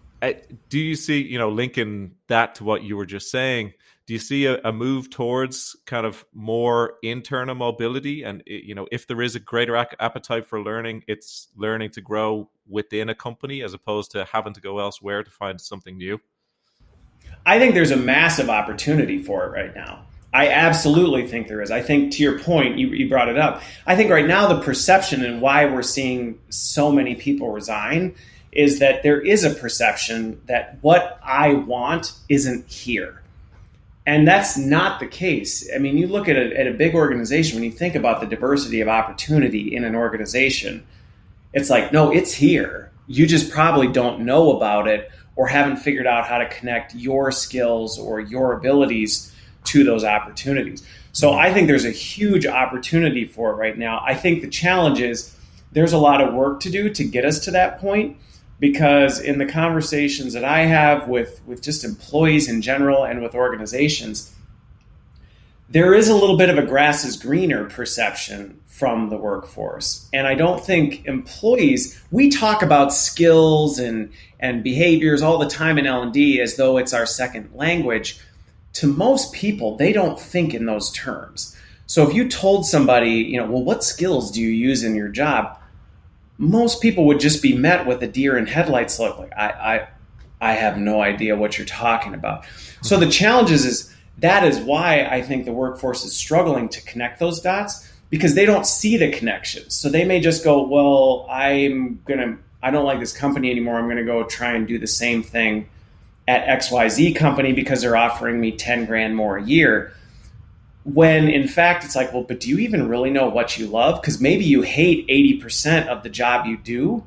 do 0.69 0.79
you 0.79 0.95
see, 0.95 1.21
you 1.21 1.39
know, 1.39 1.49
linking 1.49 2.15
that 2.27 2.55
to 2.55 2.63
what 2.63 2.83
you 2.83 2.95
were 2.95 3.05
just 3.05 3.31
saying? 3.31 3.73
do 4.11 4.13
you 4.15 4.19
see 4.19 4.45
a, 4.45 4.59
a, 4.65 4.73
move 4.73 5.09
towards 5.09 5.73
kind 5.85 6.05
of 6.05 6.25
more 6.33 6.95
internal 7.01 7.55
mobility? 7.55 8.23
And 8.23 8.43
you 8.45 8.75
know 8.75 8.85
if 8.91 9.07
there 9.07 9.21
is 9.21 9.35
a 9.35 9.39
greater 9.39 9.75
appetite 9.75 10.45
for 10.45 10.61
learning 10.61 11.03
it's 11.07 11.47
learning 11.55 11.91
to 11.91 12.01
grow 12.01 12.49
within 12.67 13.07
a 13.07 13.15
company 13.15 13.61
as 13.61 13.73
opposed 13.73 14.11
to 14.11 14.25
having 14.25 14.51
to 14.53 14.59
go 14.59 14.79
elsewhere 14.79 15.23
to 15.23 15.31
find 15.31 15.61
something 15.61 15.97
new? 15.97 16.19
I 17.45 17.57
think 17.57 17.73
there's 17.73 17.91
a 17.91 17.95
massive 17.95 18.49
opportunity 18.49 19.23
for 19.23 19.45
it 19.45 19.51
right 19.51 19.73
now. 19.73 20.05
I 20.33 20.49
absolutely 20.49 21.25
think 21.25 21.47
there 21.47 21.61
is. 21.61 21.71
I 21.71 21.81
think 21.81 22.11
to 22.13 22.23
your 22.23 22.37
point 22.39 22.77
you, 22.77 22.87
you 22.87 23.09
brought 23.09 23.29
it 23.29 23.37
up. 23.37 23.61
I 23.85 23.95
think 23.95 24.11
right 24.11 24.27
now 24.27 24.47
the 24.47 24.61
perception 24.61 25.23
and 25.23 25.41
why 25.41 25.65
we're 25.65 25.81
seeing 25.83 26.39
so 26.49 26.91
many 26.91 27.15
people 27.15 27.51
resign 27.51 28.15
is 28.51 28.79
that 28.79 29.03
there 29.03 29.21
is 29.21 29.43
a 29.43 29.49
perception 29.49 30.41
that 30.45 30.77
what 30.81 31.19
i 31.23 31.53
want 31.53 32.13
isn't 32.29 32.67
here 32.67 33.21
and 34.05 34.27
that's 34.27 34.57
not 34.57 34.99
the 34.99 35.05
case. 35.05 35.69
I 35.73 35.77
mean, 35.77 35.97
you 35.97 36.07
look 36.07 36.27
at 36.27 36.35
a, 36.35 36.59
at 36.59 36.67
a 36.67 36.73
big 36.73 36.95
organization, 36.95 37.55
when 37.55 37.63
you 37.63 37.71
think 37.71 37.95
about 37.95 38.19
the 38.19 38.25
diversity 38.25 38.81
of 38.81 38.87
opportunity 38.87 39.75
in 39.75 39.83
an 39.83 39.95
organization, 39.95 40.85
it's 41.53 41.69
like, 41.69 41.93
no, 41.93 42.11
it's 42.11 42.33
here. 42.33 42.91
You 43.07 43.27
just 43.27 43.51
probably 43.51 43.87
don't 43.87 44.21
know 44.21 44.55
about 44.55 44.87
it 44.87 45.11
or 45.35 45.47
haven't 45.47 45.77
figured 45.77 46.07
out 46.07 46.25
how 46.25 46.39
to 46.39 46.47
connect 46.49 46.95
your 46.95 47.31
skills 47.31 47.99
or 47.99 48.19
your 48.19 48.53
abilities 48.53 49.33
to 49.65 49.83
those 49.83 50.03
opportunities. 50.03 50.83
So 51.11 51.33
I 51.33 51.53
think 51.53 51.67
there's 51.67 51.85
a 51.85 51.91
huge 51.91 52.47
opportunity 52.47 53.25
for 53.25 53.51
it 53.51 53.55
right 53.55 53.77
now. 53.77 54.01
I 54.03 54.15
think 54.15 54.41
the 54.41 54.49
challenge 54.49 54.99
is 54.99 55.35
there's 55.73 55.93
a 55.93 55.97
lot 55.97 56.21
of 56.21 56.33
work 56.33 56.61
to 56.61 56.69
do 56.69 56.89
to 56.89 57.03
get 57.03 57.23
us 57.23 57.39
to 57.45 57.51
that 57.51 57.79
point 57.79 58.17
because 58.61 59.19
in 59.19 59.39
the 59.39 59.45
conversations 59.45 60.33
that 60.33 60.45
I 60.45 60.59
have 60.59 61.09
with 61.09 61.41
with 61.45 61.61
just 61.61 61.83
employees 61.83 62.47
in 62.47 62.61
general 62.61 63.03
and 63.03 63.21
with 63.21 63.33
organizations, 63.33 64.33
there 65.67 65.93
is 65.93 66.07
a 66.07 66.15
little 66.15 66.37
bit 66.37 66.49
of 66.49 66.57
a 66.57 66.65
grass 66.65 67.03
is 67.03 67.17
greener 67.17 67.65
perception 67.65 68.61
from 68.67 69.09
the 69.09 69.17
workforce. 69.17 70.07
And 70.13 70.27
I 70.27 70.35
don't 70.35 70.63
think 70.63 71.05
employees 71.05 72.01
we 72.11 72.29
talk 72.29 72.61
about 72.61 72.93
skills 72.93 73.79
and 73.79 74.13
and 74.39 74.63
behaviors 74.63 75.23
all 75.23 75.39
the 75.39 75.49
time 75.49 75.79
in 75.79 75.87
L&D 75.87 76.39
as 76.39 76.55
though 76.55 76.77
it's 76.77 76.93
our 76.93 77.07
second 77.07 77.49
language. 77.55 78.19
To 78.73 78.87
most 78.87 79.33
people, 79.33 79.75
they 79.75 79.91
don't 79.91 80.19
think 80.19 80.53
in 80.53 80.65
those 80.65 80.91
terms. 80.91 81.57
So 81.87 82.07
if 82.07 82.13
you 82.13 82.29
told 82.29 82.65
somebody, 82.65 83.09
you 83.09 83.37
know, 83.37 83.49
well 83.49 83.63
what 83.63 83.83
skills 83.83 84.29
do 84.29 84.39
you 84.39 84.49
use 84.49 84.83
in 84.83 84.93
your 84.95 85.09
job? 85.09 85.57
Most 86.41 86.81
people 86.81 87.05
would 87.05 87.19
just 87.19 87.43
be 87.43 87.55
met 87.55 87.85
with 87.85 88.01
a 88.01 88.07
deer 88.07 88.35
in 88.35 88.47
headlights 88.47 88.99
look 88.99 89.19
like 89.19 89.31
I, 89.37 89.47
I 89.49 89.87
I 90.49 90.53
have 90.53 90.75
no 90.75 91.01
idea 91.01 91.35
what 91.35 91.57
you're 91.57 91.67
talking 91.67 92.15
about. 92.15 92.45
So 92.81 92.97
the 92.97 93.07
challenge 93.07 93.51
is, 93.51 93.63
is 93.63 93.95
that 94.17 94.43
is 94.43 94.57
why 94.57 95.05
I 95.05 95.21
think 95.21 95.45
the 95.45 95.53
workforce 95.53 96.03
is 96.03 96.15
struggling 96.15 96.67
to 96.69 96.81
connect 96.81 97.19
those 97.19 97.39
dots 97.41 97.87
because 98.09 98.33
they 98.33 98.47
don't 98.47 98.65
see 98.65 98.97
the 98.97 99.11
connections. 99.11 99.75
So 99.75 99.87
they 99.87 100.03
may 100.03 100.19
just 100.19 100.43
go, 100.43 100.63
well, 100.63 101.27
I'm 101.29 102.01
gonna 102.05 102.39
I 102.63 102.71
don't 102.71 102.85
like 102.85 102.99
this 102.99 103.15
company 103.15 103.51
anymore. 103.51 103.77
I'm 103.77 103.87
gonna 103.87 104.03
go 104.03 104.23
try 104.23 104.53
and 104.53 104.67
do 104.67 104.79
the 104.79 104.87
same 104.87 105.21
thing 105.21 105.69
at 106.27 106.59
XYZ 106.59 107.15
company 107.15 107.53
because 107.53 107.81
they're 107.81 107.95
offering 107.95 108.41
me 108.41 108.51
10 108.51 108.85
grand 108.85 109.15
more 109.15 109.37
a 109.37 109.43
year 109.43 109.93
when 110.83 111.29
in 111.29 111.47
fact 111.47 111.83
it's 111.83 111.95
like 111.95 112.11
well 112.11 112.23
but 112.23 112.39
do 112.39 112.49
you 112.49 112.57
even 112.59 112.87
really 112.87 113.09
know 113.09 113.29
what 113.29 113.57
you 113.57 113.67
love? 113.67 114.01
Because 114.01 114.19
maybe 114.19 114.45
you 114.45 114.61
hate 114.61 115.07
80% 115.07 115.87
of 115.87 116.03
the 116.03 116.09
job 116.09 116.45
you 116.45 116.57
do 116.57 117.03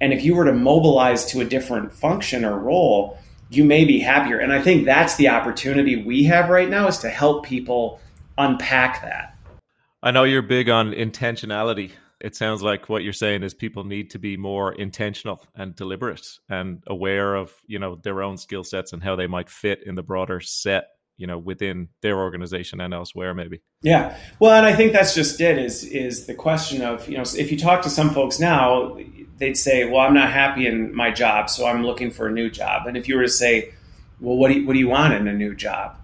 and 0.00 0.12
if 0.12 0.24
you 0.24 0.34
were 0.34 0.46
to 0.46 0.52
mobilize 0.52 1.26
to 1.26 1.40
a 1.40 1.44
different 1.44 1.92
function 1.92 2.44
or 2.44 2.58
role 2.58 3.18
you 3.50 3.64
may 3.64 3.84
be 3.84 3.98
happier. 3.98 4.38
And 4.38 4.52
i 4.52 4.62
think 4.62 4.84
that's 4.84 5.16
the 5.16 5.28
opportunity 5.28 6.02
we 6.02 6.24
have 6.24 6.48
right 6.48 6.68
now 6.68 6.86
is 6.86 6.98
to 6.98 7.10
help 7.10 7.44
people 7.44 8.00
unpack 8.38 9.02
that. 9.02 9.36
I 10.02 10.10
know 10.12 10.24
you're 10.24 10.42
big 10.42 10.70
on 10.70 10.92
intentionality. 10.92 11.90
It 12.20 12.36
sounds 12.36 12.62
like 12.62 12.88
what 12.88 13.02
you're 13.02 13.12
saying 13.12 13.42
is 13.42 13.54
people 13.54 13.84
need 13.84 14.10
to 14.10 14.18
be 14.18 14.36
more 14.36 14.72
intentional 14.72 15.42
and 15.54 15.74
deliberate 15.74 16.38
and 16.48 16.82
aware 16.86 17.34
of 17.34 17.52
you 17.66 17.78
know 17.78 17.96
their 17.96 18.22
own 18.22 18.36
skill 18.36 18.64
sets 18.64 18.92
and 18.92 19.02
how 19.02 19.16
they 19.16 19.26
might 19.26 19.48
fit 19.48 19.82
in 19.84 19.94
the 19.94 20.02
broader 20.02 20.40
set 20.40 20.88
you 21.20 21.26
know 21.26 21.38
within 21.38 21.88
their 22.00 22.18
organization 22.18 22.80
and 22.80 22.94
elsewhere 22.94 23.34
maybe. 23.34 23.60
Yeah. 23.82 24.16
Well 24.40 24.52
and 24.54 24.66
i 24.66 24.74
think 24.74 24.92
that's 24.92 25.14
just 25.14 25.40
it 25.40 25.58
is 25.58 25.84
is 25.84 26.26
the 26.26 26.34
question 26.34 26.80
of 26.82 27.08
you 27.08 27.16
know 27.16 27.24
if 27.36 27.52
you 27.52 27.58
talk 27.58 27.82
to 27.82 27.90
some 27.90 28.10
folks 28.10 28.40
now 28.40 28.98
they'd 29.38 29.56
say 29.56 29.84
well 29.84 30.00
i'm 30.00 30.14
not 30.14 30.30
happy 30.30 30.66
in 30.66 30.94
my 30.94 31.10
job 31.10 31.50
so 31.50 31.66
i'm 31.66 31.84
looking 31.84 32.10
for 32.10 32.26
a 32.26 32.32
new 32.32 32.50
job. 32.50 32.86
And 32.86 32.96
if 32.96 33.06
you 33.06 33.16
were 33.16 33.22
to 33.22 33.28
say 33.28 33.74
well 34.20 34.36
what 34.36 34.48
do 34.48 34.60
you, 34.60 34.66
what 34.66 34.72
do 34.72 34.78
you 34.78 34.88
want 34.88 35.12
in 35.12 35.28
a 35.28 35.32
new 35.32 35.54
job? 35.54 35.96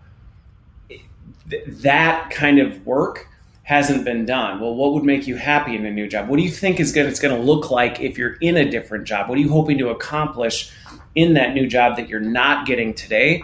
That 1.66 2.31
kind 2.31 2.59
of 2.59 2.85
work 2.85 3.29
hasn't 3.62 4.05
been 4.05 4.26
done. 4.26 4.61
Well 4.61 4.74
what 4.74 4.92
would 4.92 5.05
make 5.05 5.26
you 5.26 5.37
happy 5.37 5.74
in 5.74 5.87
a 5.87 5.90
new 5.90 6.09
job? 6.09 6.29
What 6.29 6.37
do 6.37 6.42
you 6.42 6.50
think 6.50 6.79
is 6.79 6.94
it's 6.94 7.20
going 7.20 7.35
to 7.35 7.42
look 7.42 7.70
like 7.70 8.00
if 8.00 8.18
you're 8.18 8.35
in 8.42 8.59
a 8.59 8.70
different 8.70 9.07
job? 9.07 9.31
What 9.31 9.38
are 9.38 9.40
you 9.40 9.48
hoping 9.50 9.79
to 9.79 9.88
accomplish 9.88 10.70
in 11.14 11.33
that 11.35 11.55
new 11.55 11.66
job 11.66 11.96
that 11.96 12.11
you're 12.11 12.20
not 12.20 12.66
getting 12.66 12.92
today 12.92 13.42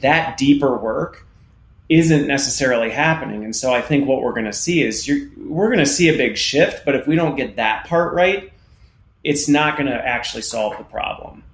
that 0.00 0.36
deeper 0.36 0.76
work 0.76 1.26
isn't 1.88 2.26
necessarily 2.26 2.90
happening. 2.90 3.44
And 3.44 3.56
so 3.56 3.72
I 3.72 3.80
think 3.80 4.06
what 4.06 4.22
we're 4.22 4.32
going 4.32 4.44
to 4.44 4.52
see 4.52 4.82
is 4.82 5.10
we're 5.38 5.68
going 5.68 5.78
to 5.78 5.86
see 5.86 6.08
a 6.08 6.16
big 6.16 6.36
shift, 6.36 6.84
but 6.84 6.94
if 6.94 7.06
we 7.06 7.16
don't 7.16 7.36
get 7.36 7.56
that 7.56 7.86
part 7.86 8.12
right, 8.12 8.52
it's 9.24 9.48
not 9.48 9.76
going 9.76 9.90
to 9.90 9.94
actually 9.94 10.42
solve 10.42 10.76
the 10.76 10.84
problem. 10.84 11.44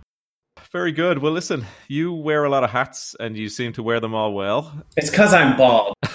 Very 0.73 0.91
good. 0.91 1.19
Well, 1.19 1.33
listen, 1.33 1.65
you 1.87 2.13
wear 2.13 2.43
a 2.43 2.51
lot 2.51 2.65
of 2.65 2.71
hats 2.71 3.15
and 3.21 3.37
you 3.37 3.49
seem 3.49 3.73
to 3.75 3.83
wear 3.83 4.01
them 4.01 4.13
all 4.13 4.35
well. 4.35 4.73
It's 4.97 5.09
because 5.09 5.33
I'm 5.33 5.57
bald. 5.57 5.95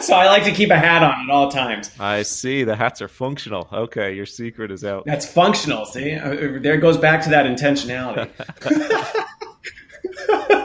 so 0.00 0.14
I 0.14 0.26
like 0.26 0.44
to 0.44 0.52
keep 0.52 0.70
a 0.70 0.78
hat 0.78 1.02
on 1.02 1.28
at 1.28 1.30
all 1.30 1.50
times. 1.50 1.90
I 1.98 2.22
see. 2.22 2.62
The 2.62 2.76
hats 2.76 3.02
are 3.02 3.08
functional. 3.08 3.68
Okay, 3.72 4.14
your 4.14 4.26
secret 4.26 4.70
is 4.70 4.84
out. 4.84 5.02
That's 5.04 5.26
functional. 5.26 5.84
See, 5.84 6.14
uh, 6.14 6.60
there 6.60 6.76
goes 6.76 6.96
back 6.96 7.24
to 7.24 7.30
that 7.30 7.44
intentionality. 7.46 8.30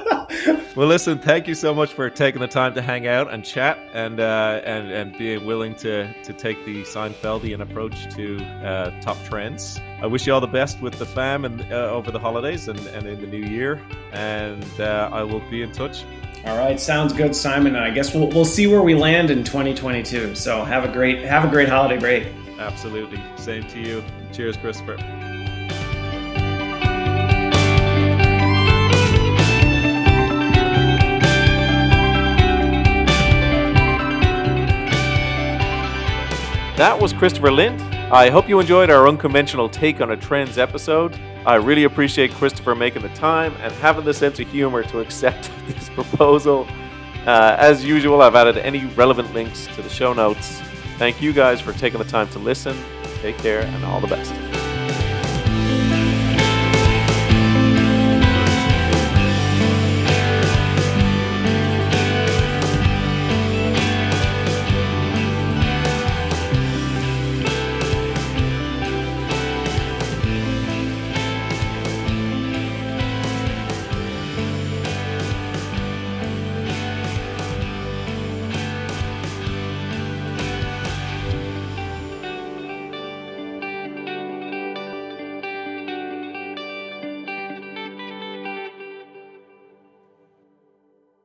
Well, 0.80 0.88
listen, 0.88 1.20
thank 1.20 1.46
you 1.46 1.56
so 1.56 1.76
much 1.76 1.92
for 1.92 2.10
taking 2.10 2.39
the 2.39 2.48
time 2.48 2.74
to 2.76 2.82
hang 2.82 3.06
out 3.06 3.34
and 3.34 3.44
chat 3.44 3.78
and 3.92 4.22
uh, 4.22 4.62
and 4.63 4.89
and 4.89 5.18
being 5.18 5.46
willing 5.46 5.76
to 5.76 6.13
to 6.24 6.32
take 6.32 6.63
the 6.63 6.84
Seinfeldian 6.84 7.60
approach 7.60 8.10
to 8.15 8.42
uh, 8.63 8.98
top 9.02 9.18
trends. 9.26 9.78
I 10.02 10.06
wish 10.06 10.26
you 10.26 10.34
all 10.34 10.39
the 10.39 10.48
best 10.48 10.80
with 10.80 10.98
the 10.98 11.06
fam 11.06 11.44
and 11.44 11.62
uh, 11.63 11.92
over 11.92 12.12
the 12.12 12.20
holidays 12.20 12.70
and, 12.70 12.80
and 12.80 13.06
in 13.08 13.20
the 13.20 13.28
new 13.28 13.46
year. 13.46 13.82
And 14.13 14.63
uh, 14.80 15.10
I 15.12 15.22
will 15.24 15.42
be 15.50 15.63
in 15.63 15.74
touch. 15.74 16.06
All 16.46 16.58
right, 16.58 16.80
sounds 16.80 17.12
good, 17.12 17.36
Simon. 17.36 17.76
I 17.76 17.89
guess 17.89 18.15
we'll 18.15 18.30
we'll 18.30 18.46
see 18.46 18.65
where 18.68 18.82
we 18.82 18.96
land 18.96 19.32
in 19.32 19.44
2022. 19.44 20.34
So 20.34 20.63
have 20.63 20.86
a 20.86 20.94
great 20.94 21.26
have 21.26 21.44
a 21.44 21.50
great 21.50 21.68
holiday 21.68 22.00
break. 22.00 22.28
Absolutely. 22.58 23.22
Same 23.36 23.68
to 23.68 23.82
you. 23.82 24.02
Cheers, 24.32 24.56
Christopher. 24.56 24.96
That 36.80 36.98
was 36.98 37.12
Christopher 37.12 37.52
Lind. 37.52 37.82
I 38.10 38.30
hope 38.30 38.48
you 38.48 38.58
enjoyed 38.62 38.89
our 38.89 39.06
unconventional 39.06 39.68
take 39.68 40.00
on 40.00 40.12
a 40.12 40.15
trends 40.15 40.58
episode. 40.58 41.13
I 41.46 41.56
really 41.56 41.84
appreciate 41.84 42.32
Christopher 42.32 42.74
making 42.74 43.02
the 43.02 43.10
time 43.10 43.54
and 43.60 43.74
having 43.74 44.06
the 44.06 44.13
sense 44.13 44.39
of 44.39 44.48
humor 44.48 44.84
to 44.84 45.02
accept 45.02 45.52
this 45.68 45.89
proposal. 45.89 46.65
Uh, 47.26 47.58
as 47.60 47.84
usual, 47.84 48.22
I've 48.22 48.36
added 48.36 48.60
any 48.60 48.86
relevant 48.96 49.34
links 49.34 49.68
to 49.76 49.82
the 49.82 49.89
show 49.89 50.13
notes. 50.13 50.62
Thank 50.98 51.22
you 51.22 51.34
guys 51.34 51.60
for 51.60 51.74
taking 51.74 52.00
the 52.00 52.06
time 52.06 52.30
to 52.30 52.39
listen. 52.39 52.78
Take 53.15 53.38
care 53.39 53.60
and 53.60 53.84
all 53.84 54.00
the 54.00 54.08
best. 54.08 54.68